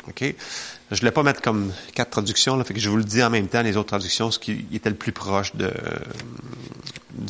OK? 0.09 0.21
Je 0.23 0.95
ne 0.95 0.99
voulais 0.99 1.11
pas 1.13 1.23
mettre 1.23 1.41
comme 1.43 1.73
quatre 1.95 2.11
traductions, 2.11 2.57
là, 2.57 2.65
fait 2.65 2.75
que 2.75 2.81
je 2.81 2.89
vous 2.89 2.97
le 2.97 3.05
dis 3.05 3.23
en 3.23 3.31
même 3.31 3.49
temps, 3.49 3.63
les 3.63 3.77
autres 3.77 3.89
traductions, 3.89 4.31
ce 4.31 4.39
qui 4.39 4.67
était 4.73 4.91
le 4.91 4.97
plus 4.97 5.13
proche 5.13 5.55
du 5.55 5.67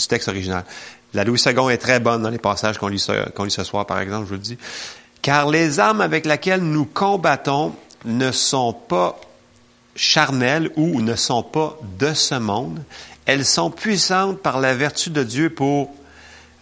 texte 0.09 0.29
original. 0.29 0.65
La 1.13 1.25
Louis 1.25 1.41
II 1.45 1.71
est 1.71 1.79
très 1.79 1.99
bonne 1.99 2.23
dans 2.23 2.31
les 2.31 2.39
passages 2.39 2.79
qu'on 2.79 2.89
lit 2.89 3.01
ce 3.01 3.65
soir, 3.65 3.87
par 3.87 4.01
exemple, 4.01 4.25
je 4.25 4.29
vous 4.29 4.35
le 4.35 4.39
dis. 4.39 4.59
Car 5.23 5.51
les 5.51 5.81
armes 5.81 6.01
avec 6.01 6.27
lesquelles 6.27 6.63
nous 6.63 6.87
combattons 6.87 7.75
ne 8.05 8.33
sont 8.33 8.73
pas 8.73 9.21
charnelles 9.95 10.71
ou 10.77 11.03
ne 11.03 11.15
sont 11.15 11.43
pas 11.43 11.79
de 11.99 12.15
ce 12.15 12.37
monde. 12.37 12.83
Elles 13.27 13.45
sont 13.45 13.71
puissantes 13.71 14.41
par 14.41 14.61
la 14.61 14.75
vertu 14.75 15.11
de 15.11 15.23
Dieu 15.23 15.51
pour 15.51 15.95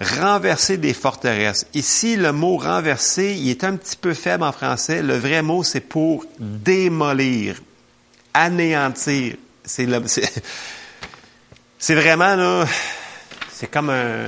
renverser 0.01 0.77
des 0.77 0.95
forteresses. 0.95 1.67
Ici, 1.75 2.17
le 2.17 2.33
mot 2.33 2.57
renverser, 2.57 3.35
il 3.35 3.51
est 3.51 3.65
un 3.65 3.77
petit 3.77 3.97
peu 3.97 4.15
faible 4.15 4.45
en 4.45 4.53
français. 4.53 5.03
Le 5.03 5.17
vrai 5.17 5.43
mot, 5.43 5.63
c'est 5.63 5.81
pour 5.81 6.25
démolir, 6.39 7.61
anéantir. 8.35 9.37
C'est 9.65 9.87
vraiment 11.95 12.37
là, 12.37 12.65
c'est 13.53 13.71
comme 13.71 13.91
un, 13.91 14.27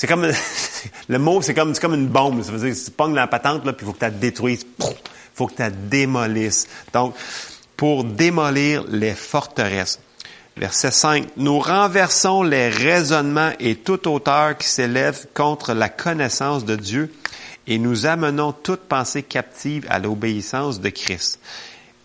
c'est 0.00 0.06
comme 0.06 0.26
le 1.08 1.18
mot, 1.18 1.42
c'est 1.42 1.52
comme, 1.52 1.76
comme 1.76 1.92
une 1.92 2.06
bombe. 2.06 2.42
Ça 2.42 2.52
veut 2.52 2.58
dire 2.58 2.74
que 2.74 2.84
tu 2.86 2.90
pognes 2.90 3.14
la 3.14 3.26
patente 3.26 3.66
là, 3.66 3.74
puis 3.74 3.84
il 3.84 3.86
faut 3.86 3.92
que 3.92 3.98
tu 3.98 4.04
la 4.06 4.10
détruises. 4.10 4.64
Il 4.78 4.94
faut 5.34 5.46
que 5.46 5.56
tu 5.56 5.60
la 5.60 5.68
démolisses. 5.68 6.68
Donc, 6.94 7.14
pour 7.76 8.04
démolir 8.04 8.82
les 8.88 9.12
forteresses. 9.12 10.00
Verset 10.56 10.92
5. 10.92 11.26
Nous 11.36 11.58
renversons 11.58 12.42
les 12.42 12.70
raisonnements 12.70 13.50
et 13.60 13.74
toute 13.74 14.06
hauteur 14.06 14.56
qui 14.56 14.68
s'élève 14.68 15.26
contre 15.34 15.74
la 15.74 15.90
connaissance 15.90 16.64
de 16.64 16.76
Dieu 16.76 17.12
et 17.66 17.76
nous 17.76 18.06
amenons 18.06 18.52
toute 18.52 18.80
pensée 18.80 19.22
captive 19.22 19.84
à 19.90 19.98
l'obéissance 19.98 20.80
de 20.80 20.88
Christ. 20.88 21.40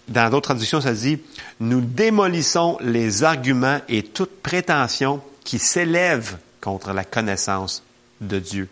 Dans 0.10 0.30
d'autres 0.30 0.50
traductions, 0.50 0.82
ça 0.82 0.92
dit, 0.92 1.22
nous 1.62 1.80
démolissons 1.80 2.78
les 2.82 3.24
arguments 3.24 3.80
et 3.88 4.04
toute 4.04 4.42
prétention 4.42 5.22
qui 5.46 5.60
s'élève 5.60 6.36
contre 6.60 6.92
la 6.92 7.06
connaissance 7.06 7.85
de 8.22 8.40
Dieu. 8.40 8.70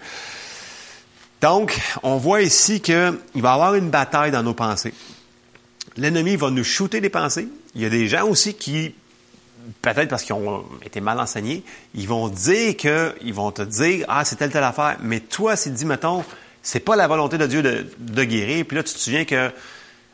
Donc, 1.42 1.78
on 2.04 2.18
voit 2.18 2.42
ici 2.42 2.80
qu'il 2.82 2.96
va 2.96 3.50
y 3.50 3.54
avoir 3.54 3.76
une 3.76 3.90
bataille 3.90 4.32
dans 4.32 4.44
nos 4.44 4.54
pensées. 4.54 4.94
L'ennemi 5.98 6.36
va 6.36 6.50
nous 6.50 6.64
shooter 6.64 7.02
des 7.02 7.10
pensées. 7.10 7.48
Il 7.76 7.82
y 7.82 7.86
a 7.86 7.90
des 7.90 8.08
gens 8.08 8.28
aussi 8.28 8.54
qui 8.54 8.96
peut-être 9.82 10.10
parce 10.10 10.24
qu'ils 10.24 10.36
ont 10.36 10.66
été 10.84 11.02
mal 11.02 11.20
enseignés, 11.20 11.64
ils 11.94 12.08
vont 12.08 12.28
dire 12.28 12.76
que, 12.78 13.16
ils 13.22 13.34
vont 13.34 13.52
te 13.52 13.62
dire, 13.62 14.06
ah, 14.08 14.26
c'est 14.26 14.36
telle, 14.36 14.52
telle 14.52 14.64
affaire. 14.64 14.98
Mais 15.02 15.20
toi, 15.20 15.56
s'il 15.56 15.74
dit, 15.74 15.86
mettons, 15.86 16.24
c'est 16.62 16.80
pas 16.80 16.96
la 16.96 17.08
volonté 17.08 17.38
de 17.38 17.46
Dieu 17.46 17.62
de, 17.62 18.24
guérir, 18.24 18.66
puis 18.66 18.78
là, 18.78 18.84
tu 18.84 18.94
te 18.94 19.00
souviens 19.00 19.26
que, 19.26 19.52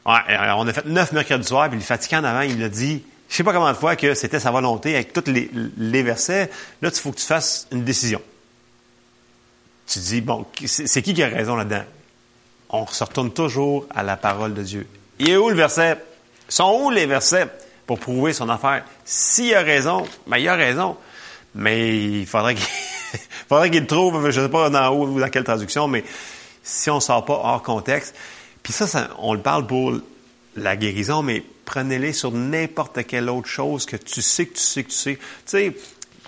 on 0.06 0.68
a 0.68 0.74
fait 0.74 0.86
neuf 0.86 1.12
mercredis 1.12 1.48
soir, 1.48 1.70
puis 1.70 1.78
le 1.78 1.84
fatiguant 1.84 2.24
avant, 2.24 2.42
il 2.42 2.62
a 2.64 2.70
dit, 2.70 3.04
je 3.30 3.36
sais 3.36 3.44
pas 3.44 3.54
combien 3.54 3.72
de 3.72 3.78
fois 3.78 3.96
que 3.96 4.16
c'était 4.16 4.40
sa 4.40 4.50
volonté 4.50 4.96
avec 4.96 5.14
tous 5.14 5.30
les, 5.30 5.52
les 5.78 6.04
versets. 6.04 6.50
Là, 6.82 6.90
il 6.92 7.00
faut 7.00 7.12
que 7.12 7.18
tu 7.18 7.26
fasses 7.26 7.68
une 7.72 7.84
décision. 7.84 8.22
Tu 9.90 10.00
dis, 10.00 10.22
bon, 10.22 10.46
c'est 10.66 11.02
qui 11.02 11.14
qui 11.14 11.24
a 11.24 11.28
raison 11.28 11.56
là-dedans? 11.56 11.84
On 12.70 12.86
se 12.86 13.04
retourne 13.04 13.32
toujours 13.32 13.88
à 13.90 14.04
la 14.04 14.18
parole 14.18 14.54
de 14.54 14.62
Dieu. 14.62 14.88
Il 15.18 15.30
est 15.30 15.38
où 15.38 15.50
le 15.50 15.56
verset? 15.56 15.98
Sont 16.48 16.80
où 16.84 16.92
les 16.92 17.06
versets? 17.06 17.48
pour 17.90 17.98
prouver 17.98 18.34
son 18.34 18.50
affaire? 18.50 18.86
S'il 19.04 19.52
a 19.56 19.64
raison, 19.64 20.06
ben 20.28 20.38
il 20.38 20.48
a 20.48 20.54
raison. 20.54 20.96
Mais 21.56 22.20
il 22.20 22.28
faudrait 22.28 22.54
qu'il 22.54 22.62
le 23.82 23.88
trouve, 23.88 24.30
je 24.30 24.40
ne 24.42 24.46
sais 24.46 24.52
pas 24.52 24.70
dans 24.70 24.94
où 24.94 25.20
dans 25.20 25.30
quelle 25.30 25.44
traduction, 25.44 25.88
mais 25.88 26.04
si 26.62 26.92
on 26.92 26.98
ne 26.98 27.00
sort 27.00 27.26
pas 27.26 27.34
hors 27.34 27.64
contexte. 27.64 28.14
Puis 28.62 28.74
ça, 28.74 28.86
ça, 28.86 29.10
on 29.18 29.34
le 29.34 29.42
parle 29.42 29.66
pour 29.66 29.94
la 30.56 30.76
guérison, 30.76 31.24
mais 31.24 31.44
prenez-les 31.66 32.14
sur 32.14 32.32
n'importe 32.32 33.08
quelle 33.08 33.28
autre 33.28 33.48
chose 33.48 33.88
que 33.88 33.96
tu 33.96 34.22
sais, 34.22 34.46
que 34.46 34.54
tu 34.54 34.62
sais, 34.62 34.84
que 34.84 34.90
tu 34.90 34.96
sais. 34.96 35.16
Tu 35.16 35.24
sais, 35.46 35.76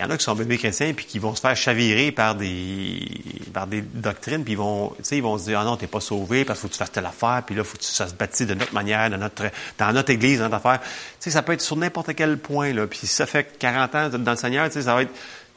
il 0.01 0.05
y 0.05 0.07
en 0.07 0.09
a 0.09 0.17
qui 0.17 0.23
sont 0.23 0.33
bébés 0.33 0.57
chrétiens 0.57 0.93
puis 0.93 1.05
qui 1.05 1.19
vont 1.19 1.35
se 1.35 1.41
faire 1.41 1.55
chavirer 1.55 2.11
par 2.11 2.33
des 2.33 3.07
par 3.53 3.67
des 3.67 3.81
doctrines 3.81 4.43
puis 4.43 4.53
ils 4.53 4.57
vont 4.57 4.95
ils 5.11 5.21
vont 5.21 5.37
se 5.37 5.43
dire 5.43 5.59
ah 5.59 5.63
non 5.63 5.77
t'es 5.77 5.85
pas 5.85 5.99
sauvé 5.99 6.43
parce 6.43 6.59
qu'il 6.59 6.63
faut 6.63 6.67
que 6.69 6.73
tu 6.73 6.79
fasses 6.79 6.91
telle 6.91 7.05
affaire 7.05 7.43
puis 7.45 7.53
là 7.53 7.63
faut 7.63 7.77
que 7.77 7.83
ça 7.83 8.07
se 8.07 8.15
bâtisse 8.15 8.47
de 8.47 8.55
notre 8.55 8.73
manière 8.73 9.11
de 9.11 9.17
notre 9.17 9.43
dans 9.77 9.93
notre 9.93 10.09
église 10.09 10.39
dans 10.39 10.45
notre 10.45 10.65
affaire. 10.65 10.79
Tu 10.81 10.87
sais 11.19 11.29
ça 11.29 11.43
peut 11.43 11.53
être 11.53 11.61
sur 11.61 11.75
n'importe 11.75 12.15
quel 12.15 12.39
point 12.39 12.73
là. 12.73 12.87
Puis 12.87 12.99
si 13.01 13.07
ça 13.07 13.27
fait 13.27 13.59
40 13.59 13.95
ans 13.95 14.09
dans 14.09 14.31
le 14.31 14.37
Seigneur 14.37 14.65
tu 14.69 14.73
sais 14.73 14.81
ça 14.81 14.95
va 14.95 15.03
être 15.03 15.13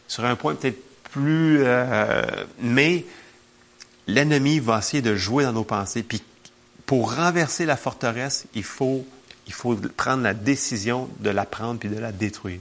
sur 0.09 0.27
un 0.27 0.37
point 0.37 0.55
peut-être 0.55 0.83
plus 1.05 1.63
euh, 1.63 2.23
mais 2.61 3.07
l'ennemi 4.07 4.59
va 4.59 4.79
essayer 4.79 5.01
de 5.01 5.17
jouer 5.17 5.45
dans 5.45 5.55
nos 5.55 5.65
pensées. 5.65 6.03
Puis 6.03 6.23
pour 6.85 7.15
renverser 7.15 7.65
la 7.65 7.79
forteresse 7.79 8.45
il 8.55 8.65
faut 8.65 9.07
il 9.47 9.53
faut 9.53 9.75
prendre 9.97 10.23
la 10.23 10.35
décision 10.35 11.09
de 11.21 11.31
la 11.31 11.45
prendre 11.45 11.79
puis 11.79 11.89
de 11.89 11.99
la 11.99 12.13
détruire. 12.13 12.61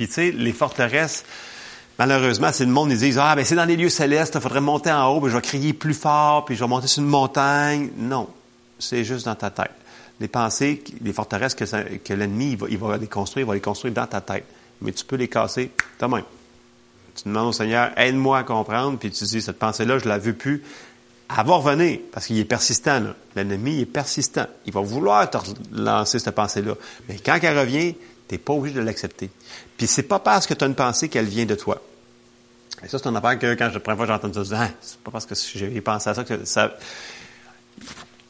Puis 0.00 0.08
tu 0.08 0.14
sais, 0.14 0.30
les 0.30 0.54
forteresses, 0.54 1.26
malheureusement, 1.98 2.48
c'est 2.54 2.64
le 2.64 2.70
monde, 2.70 2.90
ils 2.90 2.96
disent, 2.96 3.18
ah, 3.18 3.36
ben 3.36 3.44
c'est 3.44 3.54
dans 3.54 3.66
les 3.66 3.76
lieux 3.76 3.90
célestes, 3.90 4.32
il 4.34 4.40
faudrait 4.40 4.62
monter 4.62 4.90
en 4.90 5.08
haut, 5.08 5.20
ben, 5.20 5.28
je 5.28 5.36
vais 5.36 5.42
crier 5.42 5.74
plus 5.74 5.92
fort, 5.92 6.46
puis 6.46 6.56
je 6.56 6.64
vais 6.64 6.68
monter 6.68 6.86
sur 6.86 7.02
une 7.02 7.08
montagne. 7.10 7.90
Non, 7.98 8.26
c'est 8.78 9.04
juste 9.04 9.26
dans 9.26 9.34
ta 9.34 9.50
tête. 9.50 9.72
Les 10.18 10.26
pensées, 10.26 10.82
les 11.02 11.12
forteresses 11.12 11.54
que, 11.54 12.14
l'ennemi, 12.14 12.56
va, 12.56 12.66
il 12.70 12.78
va 12.78 12.96
les 12.96 13.08
construire, 13.08 13.44
il 13.44 13.48
va 13.48 13.52
les 13.52 13.60
construire 13.60 13.92
dans 13.92 14.06
ta 14.06 14.22
tête. 14.22 14.46
Mais 14.80 14.92
tu 14.92 15.04
peux 15.04 15.16
les 15.16 15.28
casser 15.28 15.70
toi-même. 15.98 16.24
Tu 17.14 17.28
demandes 17.28 17.48
au 17.48 17.52
Seigneur, 17.52 17.90
aide-moi 17.98 18.38
à 18.38 18.42
comprendre, 18.42 18.98
puis 18.98 19.10
tu 19.10 19.24
dis, 19.24 19.42
cette 19.42 19.58
pensée-là, 19.58 19.98
je 19.98 20.08
la 20.08 20.16
veux 20.16 20.32
plus 20.32 20.62
elle 21.38 21.46
va 21.46 21.54
revenir, 21.56 22.00
parce 22.12 22.26
qu'il 22.26 22.38
est 22.38 22.44
persistant. 22.44 23.02
L'ennemi 23.36 23.80
est 23.80 23.86
persistant. 23.86 24.46
Il 24.66 24.72
va 24.72 24.80
vouloir 24.80 25.30
te 25.30 25.38
lancer 25.72 26.18
cette 26.18 26.34
pensée-là. 26.34 26.74
Mais 27.08 27.18
quand 27.24 27.38
elle 27.42 27.58
revient, 27.58 27.94
tu 28.30 28.34
n'es 28.34 28.38
pas 28.38 28.52
obligé 28.52 28.76
de 28.76 28.80
l'accepter. 28.80 29.30
Puis 29.76 29.86
c'est 29.86 30.04
pas 30.04 30.20
parce 30.20 30.46
que 30.46 30.54
tu 30.54 30.64
as 30.64 30.66
une 30.66 30.74
pensée 30.74 31.08
qu'elle 31.08 31.26
vient 31.26 31.44
de 31.44 31.54
toi. 31.54 31.82
Et 32.84 32.88
ça, 32.88 32.98
c'est 32.98 33.08
une 33.08 33.16
affaire 33.16 33.38
que 33.38 33.54
quand 33.54 33.70
je, 33.72 33.78
première 33.78 33.98
fois 33.98 34.06
j'entends 34.06 34.44
ça, 34.44 34.56
ah, 34.62 34.68
c'est 34.80 34.98
pas 35.00 35.10
parce 35.10 35.26
que 35.26 35.34
j'ai 35.34 35.80
pensé 35.80 36.08
à 36.08 36.14
ça 36.14 36.24
que 36.24 36.44
ça... 36.44 36.76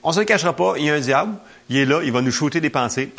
On 0.02 0.12
se 0.12 0.20
le 0.20 0.24
cachera 0.24 0.56
pas, 0.56 0.74
il 0.78 0.86
y 0.86 0.90
a 0.90 0.94
un 0.94 1.00
diable, 1.00 1.34
il 1.68 1.76
est 1.76 1.84
là, 1.84 2.00
il 2.02 2.10
va 2.10 2.22
nous 2.22 2.32
shooter 2.32 2.60
des 2.60 2.70
pensées 2.70 3.12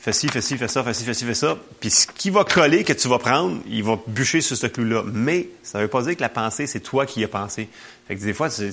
fais 0.00 0.14
ci, 0.14 0.28
fais 0.28 0.40
ci, 0.40 0.56
fais 0.56 0.66
ça, 0.66 0.82
fais 0.82 0.94
ci, 0.94 1.04
fais 1.04 1.14
ci, 1.14 1.24
fais 1.24 1.34
ça. 1.34 1.58
Puis 1.78 1.90
ce 1.90 2.06
qui 2.06 2.30
va 2.30 2.44
coller, 2.44 2.84
que 2.84 2.92
tu 2.94 3.06
vas 3.06 3.18
prendre, 3.18 3.60
il 3.68 3.84
va 3.84 3.98
bûcher 4.06 4.40
sur 4.40 4.56
ce 4.56 4.66
clou-là. 4.66 5.02
Mais 5.06 5.48
ça 5.62 5.78
ne 5.78 5.84
veut 5.84 5.90
pas 5.90 6.02
dire 6.02 6.16
que 6.16 6.22
la 6.22 6.30
pensée, 6.30 6.66
c'est 6.66 6.80
toi 6.80 7.04
qui 7.04 7.20
y 7.20 7.24
as 7.24 7.28
pensé. 7.28 7.68
Fait 8.08 8.16
que 8.16 8.22
des 8.22 8.32
fois, 8.32 8.48
c'est, 8.48 8.72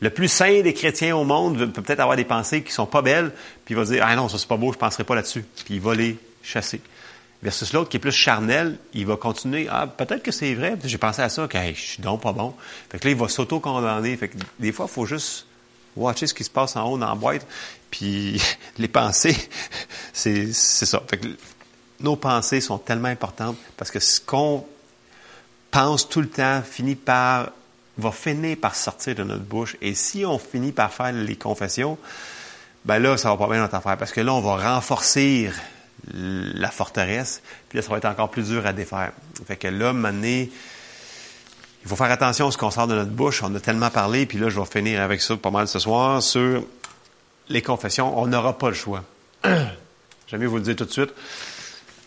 le 0.00 0.10
plus 0.10 0.28
sain 0.28 0.60
des 0.60 0.74
chrétiens 0.74 1.16
au 1.16 1.24
monde 1.24 1.72
peut 1.72 1.82
peut-être 1.82 2.00
avoir 2.00 2.16
des 2.16 2.24
pensées 2.24 2.62
qui 2.62 2.72
sont 2.72 2.86
pas 2.86 3.00
belles, 3.00 3.32
puis 3.64 3.74
il 3.74 3.76
va 3.76 3.84
dire, 3.84 4.04
ah 4.06 4.14
non, 4.14 4.28
ça 4.28 4.36
c'est 4.36 4.46
pas 4.46 4.58
beau, 4.58 4.72
je 4.72 4.78
penserai 4.78 5.04
pas 5.04 5.14
là-dessus. 5.14 5.44
Puis 5.64 5.74
il 5.74 5.80
va 5.80 5.94
les 5.94 6.18
Versus 7.42 7.72
l'autre 7.72 7.90
qui 7.90 7.98
est 7.98 8.00
plus 8.00 8.12
charnel, 8.12 8.78
il 8.94 9.06
va 9.06 9.16
continuer, 9.16 9.66
ah, 9.70 9.86
peut-être 9.86 10.22
que 10.22 10.32
c'est 10.32 10.54
vrai, 10.54 10.76
j'ai 10.82 10.96
pensé 10.96 11.20
à 11.20 11.28
ça, 11.28 11.46
que 11.46 11.58
je 11.58 11.80
suis 11.80 12.02
donc 12.02 12.22
pas 12.22 12.32
bon. 12.32 12.54
Fait 12.90 12.98
que 12.98 13.04
là, 13.04 13.10
il 13.10 13.18
va 13.18 13.28
s'auto-condamner. 13.28 14.16
Fait 14.16 14.28
que 14.28 14.36
des 14.58 14.72
fois, 14.72 14.86
il 14.88 14.92
faut 14.92 15.04
juste 15.04 15.46
watcher 15.94 16.26
ce 16.26 16.34
qui 16.34 16.44
se 16.44 16.50
passe 16.50 16.74
en 16.76 16.90
haut 16.90 16.98
dans 16.98 17.08
la 17.08 17.14
boîte, 17.14 17.46
puis 17.90 18.40
les 18.78 18.88
pensées, 18.88 19.36
c'est 20.12 20.52
ça. 20.52 21.02
Fait 21.08 21.18
que 21.18 21.26
nos 22.00 22.16
pensées 22.16 22.60
sont 22.60 22.78
tellement 22.78 23.08
importantes 23.08 23.56
parce 23.76 23.90
que 23.90 24.00
ce 24.00 24.20
qu'on 24.20 24.66
pense 25.70 26.08
tout 26.08 26.20
le 26.20 26.28
temps 26.28 26.62
finit 26.62 26.96
par 26.96 27.50
va 27.96 28.10
finir 28.10 28.56
par 28.60 28.74
sortir 28.74 29.14
de 29.14 29.22
notre 29.22 29.44
bouche. 29.44 29.76
Et 29.80 29.94
si 29.94 30.24
on 30.24 30.38
finit 30.38 30.72
par 30.72 30.92
faire 30.92 31.12
les 31.12 31.36
confessions, 31.36 31.96
ben 32.84 32.98
là, 32.98 33.16
ça 33.16 33.30
va 33.30 33.36
pas 33.36 33.48
bien 33.48 33.60
notre 33.60 33.76
affaire. 33.76 33.96
Parce 33.96 34.12
que 34.12 34.20
là, 34.20 34.34
on 34.34 34.40
va 34.40 34.74
renforcer 34.74 35.50
la 36.12 36.70
forteresse, 36.70 37.42
puis 37.68 37.78
là, 37.78 37.82
ça 37.82 37.90
va 37.90 37.98
être 37.98 38.04
encore 38.04 38.30
plus 38.30 38.48
dur 38.48 38.66
à 38.66 38.72
défaire. 38.72 39.12
Fait 39.46 39.56
que 39.56 39.68
là, 39.68 39.92
maintenant, 39.92 40.46
il 41.84 41.88
faut 41.88 41.96
faire 41.96 42.10
attention 42.10 42.48
à 42.48 42.50
ce 42.50 42.58
qu'on 42.58 42.70
sort 42.70 42.86
de 42.86 42.94
notre 42.94 43.10
bouche. 43.10 43.42
On 43.42 43.54
a 43.54 43.60
tellement 43.60 43.90
parlé, 43.90 44.26
puis 44.26 44.38
là, 44.38 44.48
je 44.48 44.58
vais 44.58 44.66
finir 44.66 45.00
avec 45.00 45.20
ça 45.20 45.36
pas 45.36 45.50
mal 45.50 45.68
ce 45.68 45.78
soir, 45.78 46.22
sur 46.22 46.64
les 47.48 47.62
confessions, 47.62 48.18
on 48.18 48.26
n'aura 48.26 48.56
pas 48.58 48.68
le 48.68 48.74
choix. 48.74 49.04
J'aime 49.44 50.40
mieux 50.40 50.46
vous 50.46 50.56
le 50.56 50.62
dire 50.62 50.76
tout 50.76 50.86
de 50.86 50.90
suite. 50.90 51.12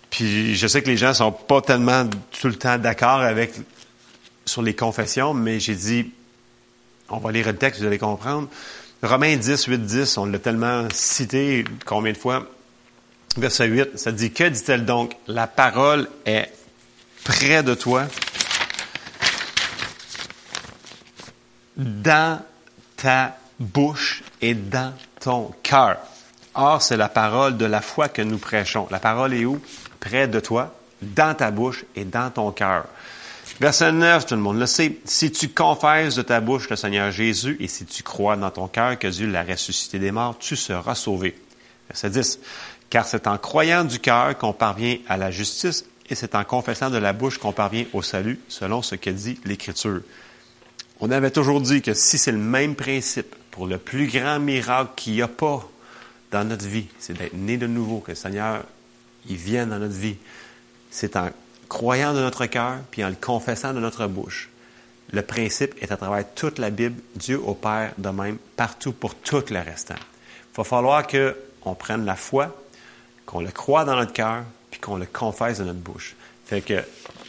Puis 0.09 0.55
je 0.55 0.67
sais 0.67 0.81
que 0.81 0.87
les 0.87 0.97
gens 0.97 1.13
sont 1.13 1.31
pas 1.31 1.61
tellement 1.61 2.05
tout 2.39 2.47
le 2.47 2.55
temps 2.55 2.77
d'accord 2.77 3.21
avec 3.21 3.53
sur 4.45 4.61
les 4.61 4.73
confessions, 4.75 5.33
mais 5.33 5.59
j'ai 5.59 5.75
dit, 5.75 6.11
on 7.09 7.17
va 7.17 7.31
lire 7.31 7.47
le 7.47 7.55
texte, 7.55 7.81
vous 7.81 7.87
allez 7.87 7.99
comprendre. 7.99 8.47
Romains 9.03 9.35
10, 9.35 9.65
8, 9.65 9.77
10, 9.85 10.17
on 10.17 10.25
l'a 10.25 10.39
tellement 10.39 10.87
cité 10.91 11.65
combien 11.85 12.13
de 12.13 12.17
fois? 12.17 12.47
Verset 13.37 13.67
8, 13.67 13.99
ça 13.99 14.11
dit, 14.11 14.31
que 14.31 14.49
dit-elle 14.49 14.83
donc? 14.83 15.15
La 15.27 15.45
parole 15.45 16.09
est 16.25 16.51
près 17.23 17.61
de 17.61 17.75
toi, 17.75 18.07
dans 21.75 22.41
ta 22.95 23.37
bouche 23.59 24.23
et 24.41 24.55
dans 24.55 24.91
ton 25.19 25.53
cœur. 25.61 25.97
Or, 26.55 26.81
c'est 26.81 26.97
la 26.97 27.09
parole 27.09 27.57
de 27.57 27.65
la 27.65 27.81
foi 27.81 28.09
que 28.09 28.23
nous 28.23 28.39
prêchons. 28.39 28.87
La 28.89 28.99
parole 28.99 29.35
est 29.35 29.45
où? 29.45 29.61
Près 29.99 30.27
de 30.27 30.39
toi, 30.39 30.75
dans 31.03 31.35
ta 31.35 31.51
bouche 31.51 31.85
et 31.95 32.05
dans 32.05 32.31
ton 32.31 32.51
cœur. 32.51 32.85
Verset 33.59 33.91
9, 33.91 34.25
tout 34.25 34.35
le 34.35 34.41
monde 34.41 34.59
le 34.59 34.65
sait. 34.65 34.97
Si 35.05 35.31
tu 35.31 35.49
confesses 35.49 36.15
de 36.15 36.23
ta 36.23 36.39
bouche 36.39 36.69
le 36.69 36.75
Seigneur 36.75 37.11
Jésus 37.11 37.57
et 37.59 37.67
si 37.67 37.85
tu 37.85 38.01
crois 38.01 38.35
dans 38.35 38.49
ton 38.49 38.67
cœur 38.67 38.97
que 38.97 39.07
Dieu 39.07 39.27
l'a 39.27 39.43
ressuscité 39.43 39.99
des 39.99 40.11
morts, 40.11 40.37
tu 40.39 40.55
seras 40.55 40.95
sauvé. 40.95 41.39
Verset 41.87 42.09
10. 42.09 42.39
Car 42.89 43.07
c'est 43.07 43.27
en 43.27 43.37
croyant 43.37 43.83
du 43.83 43.99
cœur 43.99 44.37
qu'on 44.37 44.53
parvient 44.53 44.97
à 45.07 45.17
la 45.17 45.31
justice 45.31 45.85
et 46.09 46.15
c'est 46.15 46.35
en 46.35 46.43
confessant 46.43 46.89
de 46.89 46.97
la 46.97 47.13
bouche 47.13 47.37
qu'on 47.37 47.51
parvient 47.51 47.85
au 47.93 48.01
salut, 48.01 48.39
selon 48.47 48.81
ce 48.81 48.95
que 48.95 49.09
dit 49.09 49.39
l'Écriture. 49.43 50.01
On 50.99 51.11
avait 51.11 51.31
toujours 51.31 51.61
dit 51.61 51.81
que 51.81 51.93
si 51.93 52.17
c'est 52.17 52.31
le 52.31 52.37
même 52.37 52.75
principe 52.75 53.35
pour 53.51 53.67
le 53.67 53.77
plus 53.77 54.07
grand 54.07 54.39
miracle 54.39 54.91
qu'il 54.95 55.13
n'y 55.13 55.21
a 55.21 55.27
pas 55.27 55.67
dans 56.31 56.43
notre 56.43 56.65
vie, 56.65 56.87
c'est 56.97 57.17
d'être 57.17 57.33
né 57.33 57.57
de 57.57 57.67
nouveau, 57.67 57.99
que 57.99 58.11
le 58.11 58.15
Seigneur, 58.15 58.63
vienne 59.25 59.69
dans 59.69 59.79
notre 59.79 59.93
vie. 59.93 60.17
C'est 60.89 61.15
en 61.17 61.29
croyant 61.67 62.13
de 62.13 62.19
notre 62.19 62.45
cœur, 62.45 62.77
puis 62.91 63.03
en 63.03 63.09
le 63.09 63.15
confessant 63.15 63.73
de 63.73 63.79
notre 63.79 64.07
bouche. 64.07 64.49
le 65.11 65.21
principe 65.21 65.73
est 65.81 65.91
à 65.91 65.97
travers 65.97 66.25
toute 66.33 66.59
la 66.59 66.69
Bible. 66.69 67.01
Dieu 67.15 67.41
opère 67.45 67.93
de 67.97 68.09
même 68.09 68.37
partout 68.55 68.91
pour 68.91 69.15
tout 69.15 69.43
le 69.49 69.59
restant. 69.59 69.95
Il 69.95 70.57
va 70.57 70.63
falloir 70.63 71.05
qu'on 71.07 71.75
prenne 71.75 72.05
la 72.05 72.15
foi, 72.15 72.55
qu'on 73.27 73.41
le 73.41 73.51
croit 73.51 73.85
dans 73.85 73.95
notre 73.95 74.13
cœur, 74.13 74.43
puis 74.71 74.79
qu'on 74.79 74.95
le 74.95 75.05
confesse 75.05 75.59
de 75.59 75.65
notre 75.65 75.77
bouche. 75.77 76.15
Fait 76.45 76.61
que, 76.61 76.81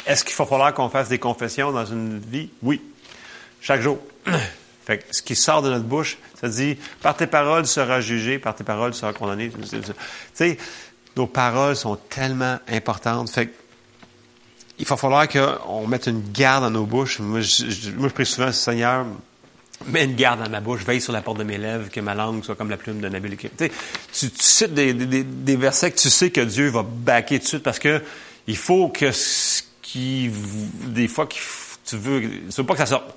est-ce 0.06 0.24
qu'il 0.24 0.34
va 0.34 0.46
falloir 0.46 0.72
qu'on 0.72 0.88
fasse 0.88 1.08
des 1.08 1.18
confessions 1.18 1.72
dans 1.72 1.84
une 1.84 2.20
vie? 2.20 2.48
Oui. 2.62 2.80
Chaque 3.60 3.82
jour. 3.82 3.98
Fait 4.86 4.98
que 4.98 5.04
ce 5.10 5.20
qui 5.20 5.36
sort 5.36 5.60
de 5.60 5.68
notre 5.68 5.84
bouche, 5.84 6.16
ça 6.40 6.48
dit, 6.48 6.78
par 7.02 7.14
tes 7.14 7.26
paroles 7.26 7.64
tu 7.64 7.68
seras 7.68 8.00
jugé, 8.00 8.38
par 8.38 8.54
tes 8.54 8.64
paroles 8.64 8.92
tu 8.92 8.98
seras 8.98 9.12
condamné. 9.12 9.50
Tu 9.50 9.82
sais, 10.32 10.56
nos 11.14 11.26
paroles 11.26 11.76
sont 11.76 11.96
tellement 11.96 12.58
importantes. 12.68 13.28
Fait 13.28 13.48
que, 13.48 13.54
il 14.78 14.86
va 14.86 14.96
falloir 14.96 15.28
qu'on 15.28 15.86
mette 15.88 16.06
une 16.06 16.32
garde 16.32 16.64
dans 16.64 16.70
nos 16.70 16.86
bouches. 16.86 17.18
Moi, 17.18 17.40
je, 17.40 17.90
moi, 17.90 18.08
je 18.08 18.14
prie 18.14 18.24
souvent, 18.24 18.52
Seigneur, 18.52 19.04
mets 19.86 20.04
une 20.04 20.14
garde 20.14 20.42
dans 20.42 20.50
ma 20.50 20.60
bouche, 20.60 20.84
veille 20.84 21.00
sur 21.00 21.12
la 21.12 21.22
porte 21.22 21.38
de 21.38 21.44
mes 21.44 21.58
lèvres, 21.58 21.88
que 21.90 22.00
ma 22.00 22.14
langue 22.14 22.44
soit 22.44 22.56
comme 22.56 22.70
la 22.70 22.76
plume 22.76 23.00
de 23.00 23.08
Nabil. 23.08 23.36
Tu, 23.36 23.48
tu, 23.48 24.30
cites 24.38 24.74
des, 24.74 25.56
versets 25.56 25.90
que 25.90 25.98
tu 25.98 26.10
sais 26.10 26.30
que 26.30 26.40
Dieu 26.40 26.68
va 26.68 26.82
baquer 26.82 27.38
tout 27.38 27.44
de 27.44 27.48
suite 27.48 27.62
parce 27.62 27.78
que 27.78 28.02
il 28.46 28.56
faut 28.56 28.88
que 28.88 29.12
ce 29.12 29.62
qui, 29.82 30.30
des 30.86 31.08
fois, 31.08 31.28
tu 31.84 31.96
veux, 31.96 32.20
tu 32.22 32.56
veux 32.56 32.66
pas 32.66 32.74
que 32.74 32.80
ça 32.80 32.86
sorte 32.86 33.14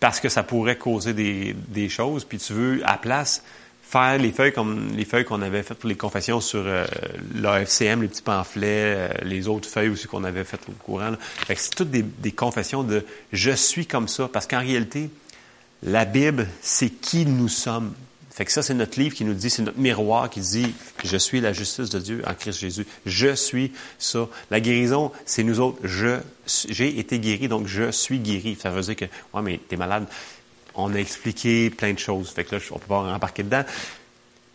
parce 0.00 0.18
que 0.18 0.28
ça 0.28 0.42
pourrait 0.42 0.76
causer 0.76 1.12
des, 1.12 1.88
choses, 1.88 2.24
puis 2.24 2.38
tu 2.38 2.52
veux, 2.52 2.80
à 2.84 2.96
place, 2.96 3.44
faire 3.82 4.18
les 4.18 4.32
feuilles 4.32 4.52
comme 4.52 4.96
les 4.96 5.04
feuilles 5.04 5.24
qu'on 5.24 5.42
avait 5.42 5.62
faites 5.62 5.78
pour 5.78 5.88
les 5.88 5.96
confessions 5.96 6.40
sur 6.40 6.64
euh, 6.66 6.84
l'AFCM, 7.34 8.02
les 8.02 8.08
petits 8.08 8.22
pamphlets, 8.22 8.94
euh, 8.96 9.08
les 9.22 9.46
autres 9.46 9.68
feuilles 9.68 9.90
aussi 9.90 10.08
qu'on 10.08 10.24
avait 10.24 10.42
faites 10.42 10.62
au 10.68 10.72
courant. 10.72 11.12
Fait 11.46 11.54
c'est 11.54 11.70
toutes 11.70 11.90
des, 11.90 12.32
confessions 12.32 12.82
de 12.82 13.04
je 13.32 13.52
suis 13.52 13.86
comme 13.86 14.08
ça, 14.08 14.28
parce 14.32 14.48
qu'en 14.48 14.60
réalité, 14.60 15.08
la 15.82 16.04
Bible, 16.04 16.48
c'est 16.60 16.90
qui 16.90 17.26
nous 17.26 17.48
sommes. 17.48 17.92
Fait 18.30 18.46
que 18.46 18.52
ça, 18.52 18.62
c'est 18.62 18.72
notre 18.72 18.98
livre 18.98 19.14
qui 19.14 19.26
nous 19.26 19.34
dit, 19.34 19.50
c'est 19.50 19.62
notre 19.62 19.78
miroir 19.78 20.30
qui 20.30 20.40
dit, 20.40 20.74
je 21.04 21.16
suis 21.18 21.40
la 21.40 21.52
justice 21.52 21.90
de 21.90 21.98
Dieu 21.98 22.22
en 22.26 22.32
Christ 22.32 22.60
Jésus. 22.60 22.86
Je 23.04 23.34
suis 23.34 23.72
ça. 23.98 24.26
La 24.50 24.60
guérison, 24.60 25.12
c'est 25.26 25.42
nous 25.42 25.60
autres. 25.60 25.78
Je, 25.84 26.18
j'ai 26.68 26.98
été 26.98 27.18
guéri, 27.18 27.48
donc 27.48 27.66
je 27.66 27.90
suis 27.90 28.20
guéri. 28.20 28.56
Ça 28.58 28.70
veut 28.70 28.80
dire 28.80 28.96
que, 28.96 29.04
ouais, 29.04 29.42
mais 29.42 29.60
t'es 29.68 29.76
malade. 29.76 30.06
On 30.74 30.94
a 30.94 30.98
expliqué 30.98 31.68
plein 31.68 31.92
de 31.92 31.98
choses. 31.98 32.30
Fait 32.30 32.44
que 32.44 32.54
là, 32.54 32.62
on 32.70 32.78
peut 32.78 32.86
pas 32.88 33.00
embarquer 33.00 33.42
dedans. 33.42 33.64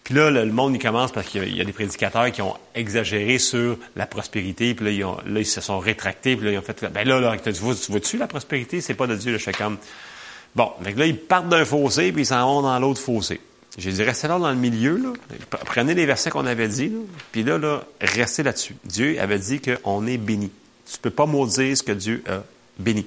Puis 0.04 0.16
là, 0.16 0.32
le 0.32 0.46
monde, 0.46 0.74
il 0.74 0.82
commence 0.82 1.12
parce 1.12 1.28
qu'il 1.28 1.54
y, 1.54 1.62
a 1.62 1.66
des 1.66 1.74
prédicateurs 1.74 2.32
qui 2.32 2.42
ont 2.42 2.56
exagéré 2.74 3.38
sur 3.38 3.78
la 3.96 4.08
prospérité. 4.08 4.74
Puis 4.74 4.98
là, 4.98 5.20
ils, 5.36 5.46
se 5.46 5.62
sont 5.62 5.78
rétractés. 5.78 6.36
Puis 6.36 6.46
là, 6.46 6.54
ils 6.54 6.58
ont 6.58 6.62
fait, 6.62 6.86
ben 6.92 7.08
là, 7.08 7.20
là 7.20 7.38
tu 7.38 7.52
vois-tu 7.52 8.18
la 8.18 8.26
prospérité? 8.26 8.82
C'est 8.82 8.96
pas 8.96 9.06
de 9.06 9.18
Dieu, 9.18 9.34
le 9.34 9.38
chacun. 9.38 9.78
Bon, 10.58 10.72
donc 10.84 10.98
là, 10.98 11.06
ils 11.06 11.16
partent 11.16 11.50
d'un 11.50 11.66
fossé, 11.66 12.12
puis 12.12 12.24
ils 12.24 12.26
s'en 12.26 12.44
vont 12.48 12.62
dans 12.64 12.80
l'autre 12.80 13.00
fossé. 13.00 13.40
J'ai 13.78 13.92
dit, 13.92 14.02
restez 14.02 14.28
là 14.28 14.40
dans 14.40 14.50
le 14.50 14.56
milieu, 14.56 14.98
là. 14.98 15.14
prenez 15.66 15.94
les 15.94 16.08
versets 16.08 16.32
qu'on 16.32 16.48
avait 16.48 16.68
dit, 16.68 16.90
là, 16.90 16.98
puis 17.32 17.44
là, 17.44 17.60
là, 17.60 17.84
restez 18.02 18.42
là-dessus. 18.42 18.76
Dieu 18.84 19.22
avait 19.22 19.38
dit 19.38 19.62
qu'on 19.62 20.08
est 20.08 20.18
béni. 20.18 20.50
Tu 20.88 20.98
ne 20.98 21.02
peux 21.04 21.12
pas 21.12 21.28
maudire 21.28 21.78
ce 21.78 21.84
que 21.84 21.92
Dieu 21.92 22.24
a 22.28 22.42
béni. 22.80 23.06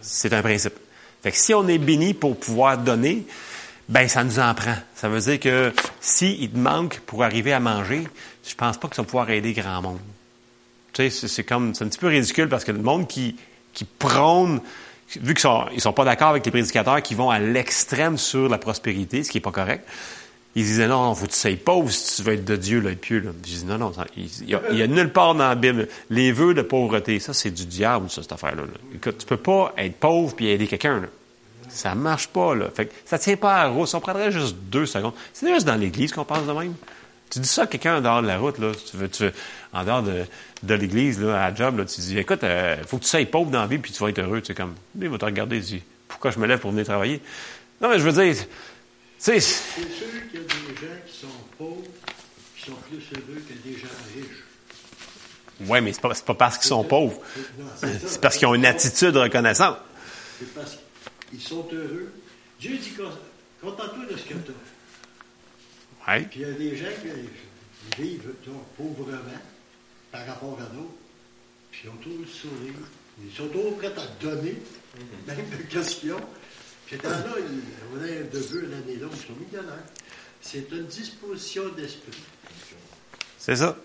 C'est 0.00 0.32
un 0.32 0.42
principe. 0.42 0.74
Fait 1.24 1.32
que 1.32 1.36
si 1.36 1.54
on 1.54 1.66
est 1.66 1.78
béni 1.78 2.14
pour 2.14 2.38
pouvoir 2.38 2.78
donner, 2.78 3.26
ben 3.88 4.06
ça 4.06 4.22
nous 4.22 4.38
en 4.38 4.54
prend. 4.54 4.76
Ça 4.94 5.08
veut 5.08 5.18
dire 5.18 5.40
que 5.40 5.72
s'il 6.00 6.40
il 6.40 6.50
te 6.50 6.56
manque 6.56 7.00
pour 7.00 7.24
arriver 7.24 7.52
à 7.52 7.58
manger, 7.58 8.06
je 8.48 8.54
pense 8.54 8.78
pas 8.78 8.86
que 8.86 8.94
ça 8.94 9.02
va 9.02 9.06
pouvoir 9.06 9.28
aider 9.30 9.54
grand 9.54 9.82
monde. 9.82 9.98
Tu 10.92 11.10
sais, 11.10 11.26
c'est 11.26 11.42
comme, 11.42 11.74
c'est 11.74 11.82
un 11.82 11.88
petit 11.88 11.98
peu 11.98 12.06
ridicule 12.06 12.48
parce 12.48 12.62
que 12.62 12.70
le 12.70 12.78
monde 12.78 13.08
qui, 13.08 13.34
qui 13.72 13.84
prône 13.84 14.60
vu 15.20 15.34
qu'ils 15.34 15.40
sont, 15.40 15.66
ils 15.72 15.80
sont 15.80 15.92
pas 15.92 16.04
d'accord 16.04 16.28
avec 16.28 16.44
les 16.44 16.50
prédicateurs 16.50 17.02
qui 17.02 17.14
vont 17.14 17.30
à 17.30 17.38
l'extrême 17.38 18.18
sur 18.18 18.48
la 18.48 18.58
prospérité, 18.58 19.24
ce 19.24 19.30
qui 19.30 19.38
est 19.38 19.42
pas 19.42 19.52
correct, 19.52 19.86
ils 20.56 20.64
disaient 20.64 20.88
non, 20.88 21.14
faut 21.14 21.26
que 21.26 21.32
tu 21.32 21.36
sois 21.36 21.50
pauvre 21.62 21.90
si 21.90 22.16
tu 22.16 22.22
veux 22.22 22.32
être 22.32 22.44
de 22.46 22.56
Dieu, 22.56 22.80
là, 22.80 22.90
et 22.90 22.96
pieux, 22.96 23.20
là. 23.20 23.30
Je 23.44 23.56
dis 23.56 23.64
non, 23.66 23.76
non, 23.76 23.92
il 24.16 24.48
y, 24.48 24.54
a, 24.54 24.62
il 24.70 24.78
y, 24.78 24.82
a, 24.82 24.86
nulle 24.86 25.12
part 25.12 25.34
dans 25.34 25.48
la 25.48 25.54
Bible. 25.54 25.86
Les 26.08 26.32
vœux 26.32 26.54
de 26.54 26.62
pauvreté, 26.62 27.20
ça, 27.20 27.34
c'est 27.34 27.50
du 27.50 27.66
diable, 27.66 28.08
ça, 28.08 28.22
cette 28.22 28.32
affaire-là. 28.32 28.62
Là. 28.62 29.12
Tu 29.12 29.26
peux 29.26 29.36
pas 29.36 29.74
être 29.76 29.96
pauvre 29.96 30.34
puis 30.34 30.48
aider 30.48 30.66
quelqu'un, 30.66 31.00
là. 31.00 31.08
Ça 31.68 31.94
marche 31.94 32.28
pas, 32.28 32.54
là. 32.54 32.70
Fait 32.74 32.86
que 32.86 32.94
ça 33.04 33.18
tient 33.18 33.36
pas 33.36 33.56
à 33.56 33.68
route. 33.68 33.86
Ça 33.86 34.00
prendrait 34.00 34.32
juste 34.32 34.56
deux 34.56 34.86
secondes. 34.86 35.12
C'est 35.34 35.46
juste 35.52 35.66
dans 35.66 35.74
l'Église 35.74 36.12
qu'on 36.12 36.24
pense 36.24 36.46
de 36.46 36.52
même. 36.52 36.74
Tu 37.28 37.40
dis 37.40 37.48
ça 37.48 37.64
à 37.64 37.66
quelqu'un 37.66 38.00
dehors 38.00 38.22
de 38.22 38.26
la 38.26 38.38
route, 38.38 38.58
là. 38.58 38.72
Tu 38.90 38.96
veux, 38.96 39.10
tu 39.10 39.24
veux, 39.24 39.32
en 39.76 39.84
dehors 39.84 40.02
de, 40.02 40.24
de 40.62 40.74
l'église, 40.74 41.20
là, 41.20 41.44
à 41.44 41.50
la 41.50 41.54
job, 41.54 41.78
là, 41.78 41.84
tu 41.84 42.00
dis, 42.00 42.18
écoute, 42.18 42.40
il 42.42 42.48
euh, 42.48 42.84
faut 42.84 42.98
que 42.98 43.04
tu 43.04 43.10
sois 43.10 43.24
pauvre 43.26 43.50
dans 43.50 43.60
la 43.60 43.66
vie, 43.66 43.78
puis 43.78 43.92
tu 43.92 44.02
vas 44.02 44.08
être 44.08 44.18
heureux. 44.18 44.40
Tu 44.40 44.48
sais, 44.48 44.54
comme, 44.54 44.74
il 44.98 45.08
va 45.08 45.18
te 45.18 45.24
regarder, 45.24 45.56
il 45.56 45.62
dit, 45.62 45.82
pourquoi 46.08 46.30
je 46.30 46.38
me 46.38 46.46
lève 46.46 46.58
pour 46.58 46.70
venir 46.70 46.86
travailler? 46.86 47.20
Non, 47.80 47.90
mais 47.90 47.98
je 47.98 48.08
veux 48.08 48.12
dire, 48.12 48.34
tu 48.36 48.46
sais. 49.18 49.40
C'est 49.40 49.82
sûr 49.82 50.06
qu'il 50.30 50.40
y 50.40 50.44
a 50.44 50.46
des 50.46 50.74
gens 50.74 50.96
qui 51.06 51.18
sont 51.18 51.26
pauvres, 51.58 51.82
qui 52.56 52.70
sont 52.70 52.76
plus 52.88 53.02
heureux 53.12 53.42
que 53.46 53.68
des 53.68 53.76
gens 53.76 53.88
riches. 54.14 54.44
Oui, 55.60 55.80
mais 55.80 55.92
c'est 55.92 56.02
pas, 56.02 56.14
pas 56.14 56.34
parce 56.34 56.58
qu'ils 56.58 56.68
sont 56.68 56.84
pauvres. 56.84 57.18
C'est 57.80 58.20
parce 58.20 58.36
qu'ils 58.36 58.46
ont 58.46 58.54
une 58.54 58.66
attitude 58.66 59.16
reconnaissante. 59.16 59.78
C'est 60.38 60.54
parce 60.54 60.76
qu'ils 61.30 61.40
sont 61.40 61.66
heureux. 61.72 62.12
Dieu 62.60 62.76
dit, 62.76 62.92
contente-toi 63.62 64.04
de 64.10 64.16
ce 64.18 64.22
que 64.22 64.34
tu 64.34 64.50
as. 64.50 66.12
Ouais. 66.12 66.26
Puis 66.30 66.40
il 66.40 66.42
y 66.42 66.50
a 66.50 66.52
des 66.52 66.76
gens 66.76 66.84
qui 67.00 68.02
vivent 68.02 68.32
pauvrement 68.76 69.16
par 70.16 70.26
rapport 70.26 70.58
à 70.60 70.74
d'autres. 70.74 70.94
Puis 71.70 71.82
ils 71.84 71.90
ont 71.90 71.96
tout 71.96 72.18
le 72.18 72.26
sourire. 72.26 72.74
Ils 73.22 73.34
sont 73.34 73.48
toujours 73.48 73.76
prêts 73.76 73.92
à 73.96 74.22
donner, 74.22 74.56
même 75.26 75.36
de 75.50 75.62
questions. 75.70 76.20
Puis 76.86 76.96
là, 77.02 77.10
ils 77.38 77.96
ont 77.96 78.30
de 78.32 78.38
vœux 78.38 78.68
l'année 78.70 78.96
longue, 78.96 79.10
ils 79.12 79.26
sont 79.26 79.40
millionnaires. 79.40 79.84
C'est 80.40 80.70
une 80.70 80.86
disposition 80.86 81.68
d'esprit. 81.70 82.22
C'est 83.38 83.56
ça. 83.56 83.76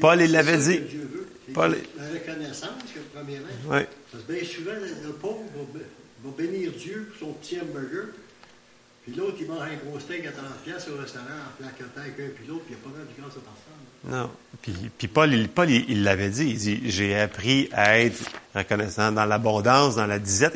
Paul, 0.00 0.20
il 0.20 0.32
l'avait 0.32 0.58
dit. 0.58 0.80
Paul... 1.52 1.76
La 1.96 2.08
reconnaissance, 2.08 2.82
premièrement. 3.12 3.46
Oui. 3.66 3.80
Parce 4.10 4.24
que 4.24 4.32
bien 4.32 4.44
souvent, 4.44 4.72
le 4.72 5.12
pauvre 5.12 5.44
va, 6.22 6.30
bénir 6.36 6.72
Dieu 6.72 7.10
pour 7.10 7.28
son 7.28 7.34
petit 7.34 7.60
hamburger. 7.60 8.08
Puis 9.04 9.14
l'autre, 9.14 9.36
il 9.40 9.46
mange 9.46 9.60
un 9.60 9.76
gros 9.76 10.00
steak 10.00 10.26
à 10.26 10.32
30 10.32 10.62
pièces 10.64 10.88
au 10.88 10.96
restaurant 10.96 11.24
en 11.24 11.62
placotant 11.62 12.00
avec 12.00 12.18
un 12.20 12.30
puis 12.34 12.46
l'autre, 12.46 12.64
puis 12.64 12.74
il 12.74 12.76
n'y 12.76 12.82
a 12.82 12.84
pas 12.84 13.12
de 13.12 13.20
grâce 13.20 13.36
à 13.36 13.40
personne. 13.40 13.83
Non. 14.06 14.30
Puis, 14.62 14.74
puis 14.96 15.08
Paul, 15.08 15.32
il, 15.32 15.48
Paul, 15.48 15.70
il 15.70 16.02
l'avait 16.04 16.30
dit. 16.30 16.46
Il 16.50 16.56
dit, 16.56 16.80
j'ai 16.84 17.18
appris 17.18 17.68
à 17.72 17.98
être 18.00 18.18
reconnaissant 18.54 19.12
dans 19.12 19.24
l'abondance, 19.24 19.96
dans 19.96 20.06
la 20.06 20.18
disette. 20.18 20.54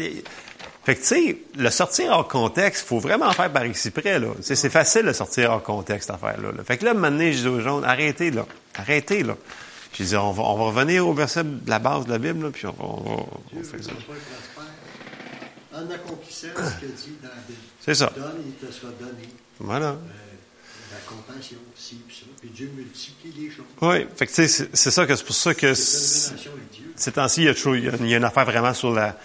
Fait 0.84 0.94
que, 0.94 1.00
tu 1.00 1.06
sais, 1.06 1.38
le 1.56 1.70
sortir 1.70 2.12
hors 2.12 2.28
contexte, 2.28 2.86
faut 2.86 2.98
vraiment 2.98 3.30
faire 3.32 3.52
par 3.52 3.66
ici 3.66 3.90
près, 3.90 4.18
là. 4.18 4.28
C'est 4.40 4.70
facile 4.70 5.04
de 5.06 5.12
sortir 5.12 5.50
hors 5.50 5.62
contexte, 5.62 6.08
cette 6.08 6.16
affaire-là. 6.16 6.52
Là. 6.52 6.64
Fait 6.64 6.78
que 6.78 6.84
là, 6.84 6.94
maintenant, 6.94 7.30
je 7.30 7.38
dis 7.38 7.48
aux 7.48 7.60
gens, 7.60 7.82
arrêtez, 7.82 8.30
là. 8.30 8.46
Arrêtez, 8.74 9.22
là. 9.22 9.36
Je 9.92 10.04
dis, 10.04 10.16
on 10.16 10.32
va, 10.32 10.42
on 10.44 10.56
va 10.56 10.64
revenir 10.64 11.06
au 11.06 11.12
verset 11.12 11.44
de 11.44 11.68
la 11.68 11.78
base 11.78 12.06
de 12.06 12.12
la 12.12 12.18
Bible, 12.18 12.44
là, 12.44 12.50
puis 12.50 12.66
on, 12.66 12.74
on, 12.78 13.10
on, 13.10 13.26
on 13.58 13.62
fait 13.64 13.82
ça. 13.82 13.90
En 15.74 15.90
accomplissant 15.90 16.48
ce 16.56 16.80
qu'il 16.80 16.94
dit 16.94 17.18
dans 17.22 17.28
la 17.28 17.34
Bible. 17.46 17.58
C'est 17.80 17.94
ça. 17.94 18.10
Donne, 18.16 18.42
il 18.46 18.52
te 18.54 18.72
sera 18.72 18.90
donné. 18.98 19.28
Voilà. 19.60 19.88
Euh, 19.88 19.96
la 20.92 20.98
compassion, 21.06 21.58
ci, 21.76 22.00
puis 22.06 22.16
ça. 22.16 22.26
Puis 22.40 22.50
Dieu 22.50 22.70
multiplie 22.74 23.32
les 23.36 23.50
choses. 23.50 23.64
Oui, 23.80 24.06
fait 24.16 24.26
que 24.26 24.32
tu 24.32 24.48
sais, 24.48 24.68
c'est 24.72 24.90
ça 24.90 25.06
que 25.06 25.14
c'est 25.16 25.24
pour 25.24 25.34
ça 25.34 25.54
que 25.54 25.74
ces 25.74 27.12
temps-ci, 27.12 27.42
il 27.42 27.46
y 27.46 27.48
a 27.48 27.54
toujours, 27.54 27.76
il 27.76 27.84
y 27.84 27.88
a, 27.88 27.92
il 28.00 28.08
y 28.08 28.14
a 28.14 28.16
une 28.16 28.24
affaire 28.24 28.44
vraiment 28.44 28.74
sur 28.74 28.92
la, 28.92 29.16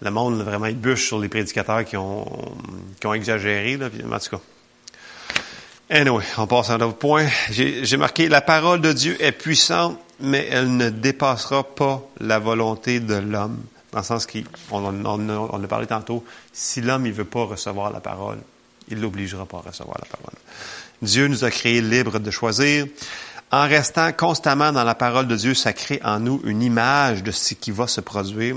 le 0.00 0.10
monde, 0.10 0.42
vraiment, 0.42 0.66
il 0.66 0.76
bûche 0.76 1.06
sur 1.06 1.18
les 1.18 1.28
prédicateurs 1.28 1.84
qui 1.84 1.96
ont, 1.96 2.26
qui 3.00 3.06
ont 3.06 3.14
exagéré, 3.14 3.76
là, 3.76 3.90
puis, 3.90 4.02
en 4.04 4.18
tout 4.18 4.36
cas. 4.36 4.40
Anyway, 5.90 6.24
on 6.36 6.46
passe 6.46 6.70
à 6.70 6.74
un 6.74 6.80
autre 6.82 6.98
point. 6.98 7.26
J'ai 7.50 7.96
marqué, 7.96 8.28
la 8.28 8.42
parole 8.42 8.80
de 8.80 8.92
Dieu 8.92 9.16
est 9.20 9.32
puissante, 9.32 9.98
mais 10.20 10.46
elle 10.50 10.76
ne 10.76 10.90
dépassera 10.90 11.64
pas 11.64 12.06
la 12.20 12.38
volonté 12.38 13.00
de 13.00 13.14
l'homme. 13.14 13.62
Dans 13.92 14.00
le 14.00 14.04
sens 14.04 14.26
qu'on 14.26 14.44
on, 14.70 15.04
on, 15.06 15.48
on, 15.50 15.64
a 15.64 15.66
parlé 15.66 15.86
tantôt, 15.86 16.22
si 16.52 16.82
l'homme 16.82 17.04
ne 17.04 17.10
veut 17.10 17.24
pas 17.24 17.44
recevoir 17.44 17.90
la 17.90 18.00
parole, 18.00 18.38
il 18.88 19.00
l'obligera 19.00 19.46
pas 19.46 19.58
à 19.58 19.60
recevoir 19.62 19.96
la 19.98 20.06
parole. 20.06 20.34
Dieu 21.02 21.28
nous 21.28 21.44
a 21.44 21.50
créés 21.50 21.80
libres 21.80 22.18
de 22.18 22.30
choisir. 22.30 22.86
En 23.50 23.62
restant 23.66 24.12
constamment 24.12 24.72
dans 24.72 24.84
la 24.84 24.94
parole 24.94 25.26
de 25.26 25.36
Dieu, 25.36 25.54
ça 25.54 25.72
crée 25.72 26.00
en 26.04 26.20
nous 26.20 26.40
une 26.44 26.62
image 26.62 27.22
de 27.22 27.30
ce 27.30 27.54
qui 27.54 27.70
va 27.70 27.86
se 27.86 28.00
produire. 28.00 28.56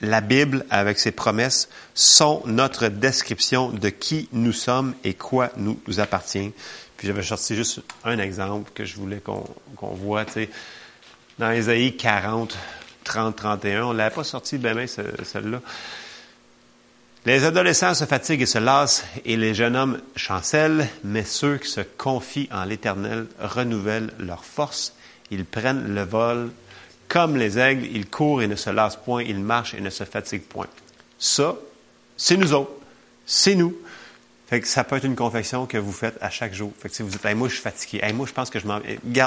La 0.00 0.20
Bible, 0.20 0.64
avec 0.70 0.98
ses 0.98 1.10
promesses, 1.10 1.68
sont 1.94 2.42
notre 2.46 2.88
description 2.88 3.70
de 3.70 3.88
qui 3.88 4.28
nous 4.32 4.52
sommes 4.52 4.94
et 5.04 5.14
quoi 5.14 5.50
nous, 5.56 5.78
nous 5.86 6.00
appartient. 6.00 6.52
Puis 6.96 7.08
j'avais 7.08 7.22
sorti 7.22 7.56
juste 7.56 7.80
un 8.04 8.18
exemple 8.18 8.70
que 8.74 8.84
je 8.84 8.96
voulais 8.96 9.18
qu'on 9.18 9.44
qu'on 9.76 9.94
voit. 9.94 10.24
Tu 10.24 10.32
sais, 10.32 10.50
dans 11.38 11.50
Ésaïe 11.50 11.96
40, 11.96 12.56
30, 13.04 13.36
31, 13.36 13.84
on 13.84 13.92
l'avait 13.92 14.14
pas 14.14 14.24
sorti 14.24 14.56
ben, 14.58 14.74
ben 14.74 14.86
celle-là. 14.86 15.60
Les 17.26 17.42
adolescents 17.42 17.94
se 17.94 18.04
fatiguent 18.04 18.42
et 18.42 18.46
se 18.46 18.58
lassent, 18.58 19.04
et 19.24 19.36
les 19.36 19.52
jeunes 19.52 19.74
hommes 19.74 20.00
chancellent, 20.14 20.88
mais 21.02 21.24
ceux 21.24 21.58
qui 21.58 21.68
se 21.68 21.80
confient 21.80 22.48
en 22.52 22.64
l'Éternel 22.64 23.26
renouvellent 23.40 24.12
leur 24.20 24.44
force. 24.44 24.94
Ils 25.32 25.44
prennent 25.44 25.92
le 25.92 26.02
vol 26.04 26.52
comme 27.08 27.36
les 27.36 27.58
aigles, 27.58 27.84
ils 27.84 28.08
courent 28.08 28.42
et 28.42 28.46
ne 28.46 28.54
se 28.54 28.70
lassent 28.70 28.94
point, 28.94 29.24
ils 29.24 29.40
marchent 29.40 29.74
et 29.74 29.80
ne 29.80 29.90
se 29.90 30.04
fatiguent 30.04 30.44
point. 30.44 30.68
Ça, 31.18 31.56
c'est 32.16 32.36
nous 32.36 32.52
autres. 32.52 32.70
C'est 33.26 33.56
nous. 33.56 33.76
Ça 34.62 34.84
peut 34.84 34.94
être 34.94 35.04
une 35.04 35.16
confession 35.16 35.66
que 35.66 35.78
vous 35.78 35.90
faites 35.90 36.18
à 36.20 36.30
chaque 36.30 36.54
jour. 36.54 36.72
Si 36.88 37.02
vous 37.02 37.08
dites, 37.08 37.24
hey, 37.24 37.34
moi, 37.34 37.48
je 37.48 37.54
suis 37.54 37.62
fatigué. 37.62 37.98
Hey, 38.04 38.12
moi, 38.12 38.26
je 38.28 38.32
pense 38.32 38.50
que 38.50 38.60
je 38.60 38.68
m'en. 38.68 38.78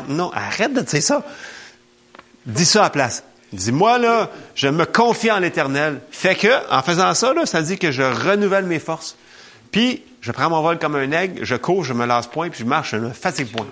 Non, 0.07 0.31
arrête 0.31 0.73
de 0.73 0.79
dire 0.79 1.03
ça. 1.03 1.25
Dis 2.45 2.63
ça 2.63 2.79
à 2.79 2.83
la 2.83 2.89
place. 2.91 3.23
Dis, 3.51 3.71
moi, 3.71 3.97
là, 3.97 4.29
je 4.55 4.67
me 4.67 4.85
confie 4.85 5.31
en 5.31 5.39
l'éternel. 5.39 6.01
Fait 6.11 6.35
que, 6.35 6.71
en 6.71 6.83
faisant 6.83 7.13
ça, 7.13 7.33
là, 7.33 7.45
ça 7.45 7.61
dit 7.61 7.77
que 7.79 7.91
je 7.91 8.03
renouvelle 8.03 8.65
mes 8.65 8.79
forces. 8.79 9.17
Puis, 9.71 10.03
je 10.21 10.31
prends 10.31 10.49
mon 10.49 10.61
vol 10.61 10.77
comme 10.79 10.95
un 10.95 11.11
aigle, 11.11 11.43
je 11.43 11.55
cours, 11.55 11.83
je 11.83 11.93
me 11.93 12.05
lasse 12.05 12.27
point, 12.27 12.49
puis 12.49 12.59
je 12.59 12.65
marche, 12.65 12.91
je 12.91 12.97
me 12.97 13.11
fatigue 13.11 13.51
point. 13.51 13.67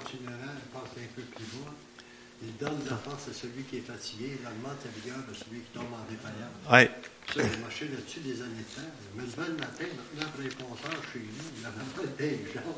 Il 2.42 2.54
donne 2.58 2.84
de 2.86 2.90
la 2.90 2.98
force 2.98 3.30
à 3.30 3.34
celui 3.34 3.64
qui 3.70 3.78
est 3.78 3.86
fatigué, 3.86 4.40
il 4.40 4.48
augmente 4.48 4.78
la 4.84 4.92
vigueur 5.00 5.18
à 5.20 5.34
celui 5.34 5.62
qui 5.62 5.72
tombe 5.74 5.94
en 5.94 6.06
défaillance. 6.10 6.58
Ouais. 6.72 6.90
Ça, 7.28 7.42
j'ai 7.44 7.60
marché 7.62 7.86
là-dessus 7.92 8.22
des 8.22 8.42
années 8.42 8.64
de 8.64 8.74
temps. 8.74 8.90
Je 8.98 9.22
me 9.22 9.26
levais 9.28 9.50
le 9.52 9.60
matin, 9.60 9.84
maintenant, 9.84 10.26
après 10.26 10.44
les 10.44 10.56
ponceurs 10.56 11.02
chez 11.14 11.20
nous, 11.20 11.48
il 11.54 11.60
n'y 11.60 11.68
avait 11.68 11.92
pas 11.94 12.08
des 12.18 12.40
gens, 12.54 12.74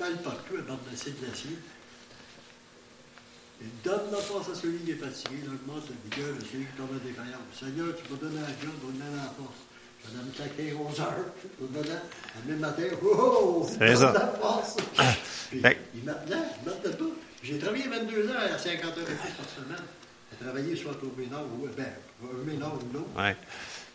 mal 0.00 0.16
partout, 0.22 0.56
à 0.58 0.62
bord 0.62 0.78
de 0.82 0.90
glacier. 0.90 1.58
Il 3.62 3.70
donne 3.88 4.10
la 4.10 4.18
force 4.18 4.48
à 4.50 4.54
celui 4.54 4.78
qui 4.78 4.90
est 4.92 4.94
fatigué, 4.94 5.36
il 5.44 5.48
augmente 5.48 5.84
la 5.88 5.96
vigueur 6.16 6.34
à 6.36 6.40
celui 6.50 6.64
qui 6.66 6.72
tombe 6.76 6.90
en 6.90 7.06
défaillance. 7.06 7.48
Seigneur, 7.58 7.94
tu 7.96 8.02
vas 8.12 8.18
donner 8.20 8.40
la 8.40 8.48
job, 8.60 8.72
tu 8.80 8.86
vas 8.86 8.92
donner 8.92 9.16
la 9.16 9.30
force. 9.38 9.60
Je 10.04 10.18
vais 10.18 10.24
me 10.24 10.32
claquer 10.32 10.74
11 10.74 11.00
heures. 11.00 11.30
Dedans, 11.60 11.94
le 12.44 12.50
même 12.52 12.60
matin, 12.60 12.82
oh, 13.04 13.68
C'est 13.78 13.94
ça. 13.96 14.12
la 14.12 14.26
force. 14.40 14.76
Puis, 15.50 15.60
Fait- 15.60 15.78
il 15.94 16.00
il. 16.02 17.12
J'ai 17.44 17.58
travaillé 17.58 17.88
22 17.88 18.28
heures 18.30 18.52
à 18.54 18.58
50 18.58 18.84
heures 18.98 19.10
et 19.10 19.14
plus 19.14 19.32
par 19.36 19.48
semaine. 19.48 19.84
J'ai 20.30 20.44
travaillé 20.44 20.76
soit 20.76 20.92
au 21.02 21.20
Ménard 21.20 21.42
ou 21.44 21.68
ben, 21.76 21.86
au 22.22 22.44
Ménard 22.44 22.74
ou 22.74 22.92
l'autre. 22.92 23.06
Ouais. 23.16 23.36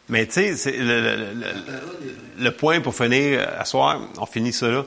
Mais 0.09 0.25
tu 0.27 0.55
sais, 0.55 0.71
le, 0.77 1.01
le- 1.01 1.33
le- 1.33 2.43
le 2.43 2.51
point 2.51 2.79
pour 2.79 2.95
finir 2.95 3.45
à 3.57 3.65
soir, 3.65 3.99
on 4.17 4.25
finit 4.25 4.53
ça 4.53 4.67
là. 4.69 4.85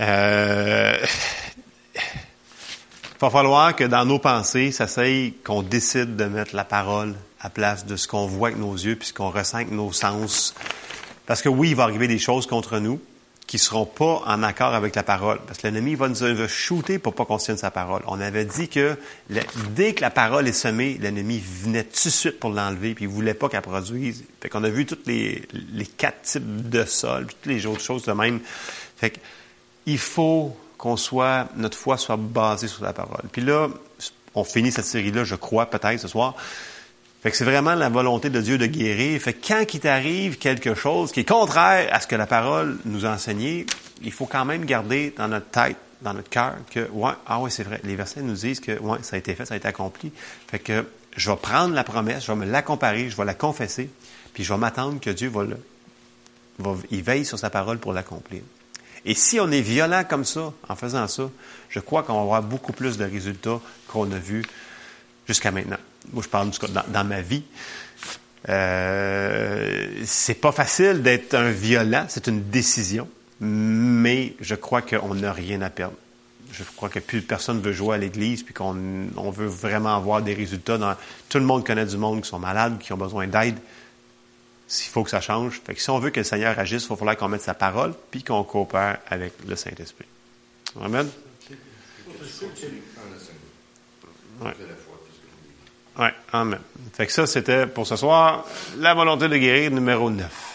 Euh, 0.00 0.96
il 3.18 3.24
va 3.24 3.30
falloir 3.30 3.74
que 3.74 3.82
dans 3.82 4.04
nos 4.04 4.20
pensées, 4.20 4.70
ça 4.70 4.86
s'aille 4.86 5.34
qu'on 5.44 5.62
décide 5.62 6.14
de 6.14 6.26
mettre 6.26 6.54
la 6.54 6.62
parole 6.62 7.16
à 7.40 7.50
place 7.50 7.84
de 7.84 7.96
ce 7.96 8.06
qu'on 8.06 8.26
voit 8.26 8.48
avec 8.48 8.60
nos 8.60 8.74
yeux 8.74 8.94
puis 8.94 9.08
ce 9.08 9.12
qu'on 9.12 9.30
ressent 9.30 9.56
avec 9.56 9.72
nos 9.72 9.92
sens. 9.92 10.54
Parce 11.26 11.42
que 11.42 11.48
oui, 11.48 11.70
il 11.70 11.76
va 11.76 11.82
arriver 11.82 12.06
des 12.06 12.20
choses 12.20 12.46
contre 12.46 12.78
nous 12.78 13.00
qui 13.48 13.58
seront 13.58 13.86
pas 13.86 14.22
en 14.24 14.44
accord 14.44 14.72
avec 14.72 14.94
la 14.94 15.02
parole. 15.02 15.40
Parce 15.48 15.58
que 15.58 15.66
l'ennemi 15.66 15.96
va 15.96 16.08
nous 16.08 16.14
va 16.14 16.46
shooter 16.46 17.00
pour 17.00 17.12
pas 17.12 17.24
qu'on 17.24 17.38
tienne 17.38 17.56
sa 17.56 17.72
parole. 17.72 18.02
On 18.06 18.20
avait 18.20 18.44
dit 18.44 18.68
que 18.68 18.96
dès 19.74 19.94
que 19.94 20.02
la 20.02 20.10
parole 20.10 20.46
est 20.46 20.52
semée, 20.52 20.96
l'ennemi 21.00 21.42
venait 21.42 21.82
tout 21.82 22.08
de 22.08 22.12
suite 22.12 22.38
pour 22.38 22.50
l'enlever, 22.50 22.94
puis 22.94 23.06
il 23.06 23.10
voulait 23.10 23.34
pas 23.34 23.48
qu'elle 23.48 23.62
produise. 23.62 24.22
Fait 24.40 24.48
qu'on 24.48 24.62
a 24.62 24.68
vu 24.68 24.86
tous 24.86 24.98
les, 25.06 25.42
les 25.72 25.86
quatre 25.86 26.22
types 26.22 26.68
de 26.68 26.84
sol, 26.84 27.26
toutes 27.26 27.46
les 27.46 27.66
autres 27.66 27.80
choses 27.80 28.04
de 28.04 28.12
même. 28.12 28.38
Fait 28.96 29.10
que 29.10 29.18
il 29.86 29.98
faut 29.98 30.54
qu'on 30.78 30.96
soit, 30.96 31.48
notre 31.56 31.76
foi 31.76 31.98
soit 31.98 32.16
basée 32.16 32.68
sur 32.68 32.84
la 32.84 32.92
parole. 32.92 33.24
Puis 33.30 33.42
là, 33.42 33.68
on 34.34 34.44
finit 34.44 34.72
cette 34.72 34.84
série-là, 34.84 35.24
je 35.24 35.34
crois, 35.34 35.66
peut-être 35.66 36.00
ce 36.00 36.08
soir. 36.08 36.34
Fait 37.22 37.32
que 37.32 37.36
c'est 37.36 37.44
vraiment 37.44 37.74
la 37.74 37.88
volonté 37.88 38.30
de 38.30 38.40
Dieu 38.40 38.58
de 38.58 38.66
guérir. 38.66 39.20
Fait 39.20 39.32
que 39.32 39.46
quand 39.46 39.74
il 39.74 39.80
t'arrive 39.80 40.38
quelque 40.38 40.74
chose 40.74 41.10
qui 41.10 41.20
est 41.20 41.28
contraire 41.28 41.88
à 41.92 42.00
ce 42.00 42.06
que 42.06 42.14
la 42.14 42.26
parole 42.26 42.78
nous 42.84 43.04
a 43.04 43.10
enseigné, 43.10 43.66
il 44.02 44.12
faut 44.12 44.26
quand 44.26 44.44
même 44.44 44.64
garder 44.64 45.12
dans 45.16 45.26
notre 45.26 45.48
tête, 45.48 45.76
dans 46.00 46.14
notre 46.14 46.30
cœur, 46.30 46.54
que, 46.70 46.88
ouais, 46.92 47.10
ah 47.26 47.40
ouais, 47.40 47.50
c'est 47.50 47.64
vrai. 47.64 47.80
Les 47.82 47.96
versets 47.96 48.22
nous 48.22 48.34
disent 48.34 48.60
que, 48.60 48.78
ouais, 48.78 48.98
ça 49.02 49.16
a 49.16 49.18
été 49.18 49.34
fait, 49.34 49.44
ça 49.44 49.54
a 49.54 49.56
été 49.56 49.66
accompli. 49.66 50.12
Fait 50.48 50.60
que 50.60 50.86
je 51.16 51.28
vais 51.28 51.36
prendre 51.36 51.74
la 51.74 51.82
promesse, 51.82 52.24
je 52.24 52.30
vais 52.30 52.38
me 52.38 52.46
la 52.46 52.62
comparer, 52.62 53.10
je 53.10 53.16
vais 53.16 53.24
la 53.24 53.34
confesser, 53.34 53.90
puis 54.32 54.44
je 54.44 54.52
vais 54.52 54.58
m'attendre 54.58 55.00
que 55.00 55.10
Dieu 55.10 55.28
va 55.28 55.42
le, 55.42 55.58
va, 56.60 56.76
il 56.92 57.02
veille 57.02 57.24
sur 57.24 57.38
sa 57.38 57.50
parole 57.50 57.78
pour 57.78 57.92
l'accomplir. 57.92 58.42
Et 59.04 59.14
si 59.14 59.40
on 59.40 59.50
est 59.50 59.60
violent 59.60 60.04
comme 60.08 60.24
ça, 60.24 60.52
en 60.68 60.76
faisant 60.76 61.06
ça, 61.08 61.30
je 61.68 61.80
crois 61.80 62.02
qu'on 62.02 62.14
va 62.14 62.20
avoir 62.20 62.42
beaucoup 62.42 62.72
plus 62.72 62.98
de 62.98 63.04
résultats 63.04 63.60
qu'on 63.86 64.10
a 64.12 64.18
vus 64.18 64.44
jusqu'à 65.26 65.50
maintenant. 65.50 65.78
Moi, 66.12 66.22
je 66.22 66.28
parle 66.28 66.50
du 66.50 66.58
cas 66.58 66.68
dans, 66.68 66.84
dans 66.88 67.04
ma 67.04 67.20
vie. 67.20 67.44
Euh, 68.48 69.86
c'est 70.04 70.40
pas 70.40 70.52
facile 70.52 71.02
d'être 71.02 71.34
un 71.34 71.50
violent, 71.50 72.06
c'est 72.08 72.28
une 72.28 72.42
décision, 72.44 73.08
mais 73.40 74.34
je 74.40 74.54
crois 74.54 74.82
qu'on 74.82 75.14
n'a 75.14 75.32
rien 75.32 75.60
à 75.62 75.70
perdre. 75.70 75.96
Je 76.52 76.64
crois 76.76 76.88
que 76.88 76.98
plus 76.98 77.20
personne 77.20 77.60
veut 77.60 77.72
jouer 77.72 77.96
à 77.96 77.98
l'église, 77.98 78.42
puis 78.42 78.54
qu'on 78.54 79.08
on 79.16 79.30
veut 79.30 79.46
vraiment 79.46 79.94
avoir 79.94 80.22
des 80.22 80.32
résultats. 80.32 80.96
Tout 81.28 81.38
le 81.38 81.44
monde 81.44 81.66
connaît 81.66 81.84
du 81.84 81.98
monde 81.98 82.22
qui 82.22 82.28
sont 82.28 82.38
malades, 82.38 82.78
qui 82.78 82.92
ont 82.92 82.96
besoin 82.96 83.26
d'aide. 83.26 83.56
S'il 84.68 84.92
faut 84.92 85.02
que 85.02 85.10
ça 85.10 85.20
change. 85.20 85.60
Fait 85.64 85.74
que 85.74 85.80
si 85.80 85.88
on 85.90 85.98
veut 85.98 86.10
que 86.10 86.20
le 86.20 86.24
Seigneur 86.24 86.58
agisse, 86.58 86.84
il 86.84 86.88
va 86.90 86.96
falloir 86.96 87.16
qu'on 87.16 87.28
mette 87.28 87.42
sa 87.42 87.54
parole, 87.54 87.94
puis 88.10 88.22
qu'on 88.22 88.44
coopère 88.44 88.98
avec 89.08 89.32
le 89.46 89.56
Saint-Esprit. 89.56 90.06
Amen? 90.80 91.08
Ouais. 94.40 94.54
Ouais, 95.98 96.14
amen. 96.32 96.60
Fait 96.92 97.06
que 97.06 97.12
ça, 97.12 97.26
c'était 97.26 97.66
pour 97.66 97.86
ce 97.86 97.96
soir 97.96 98.44
la 98.78 98.94
volonté 98.94 99.26
de 99.28 99.36
guérir 99.36 99.70
numéro 99.72 100.10
9. 100.10 100.47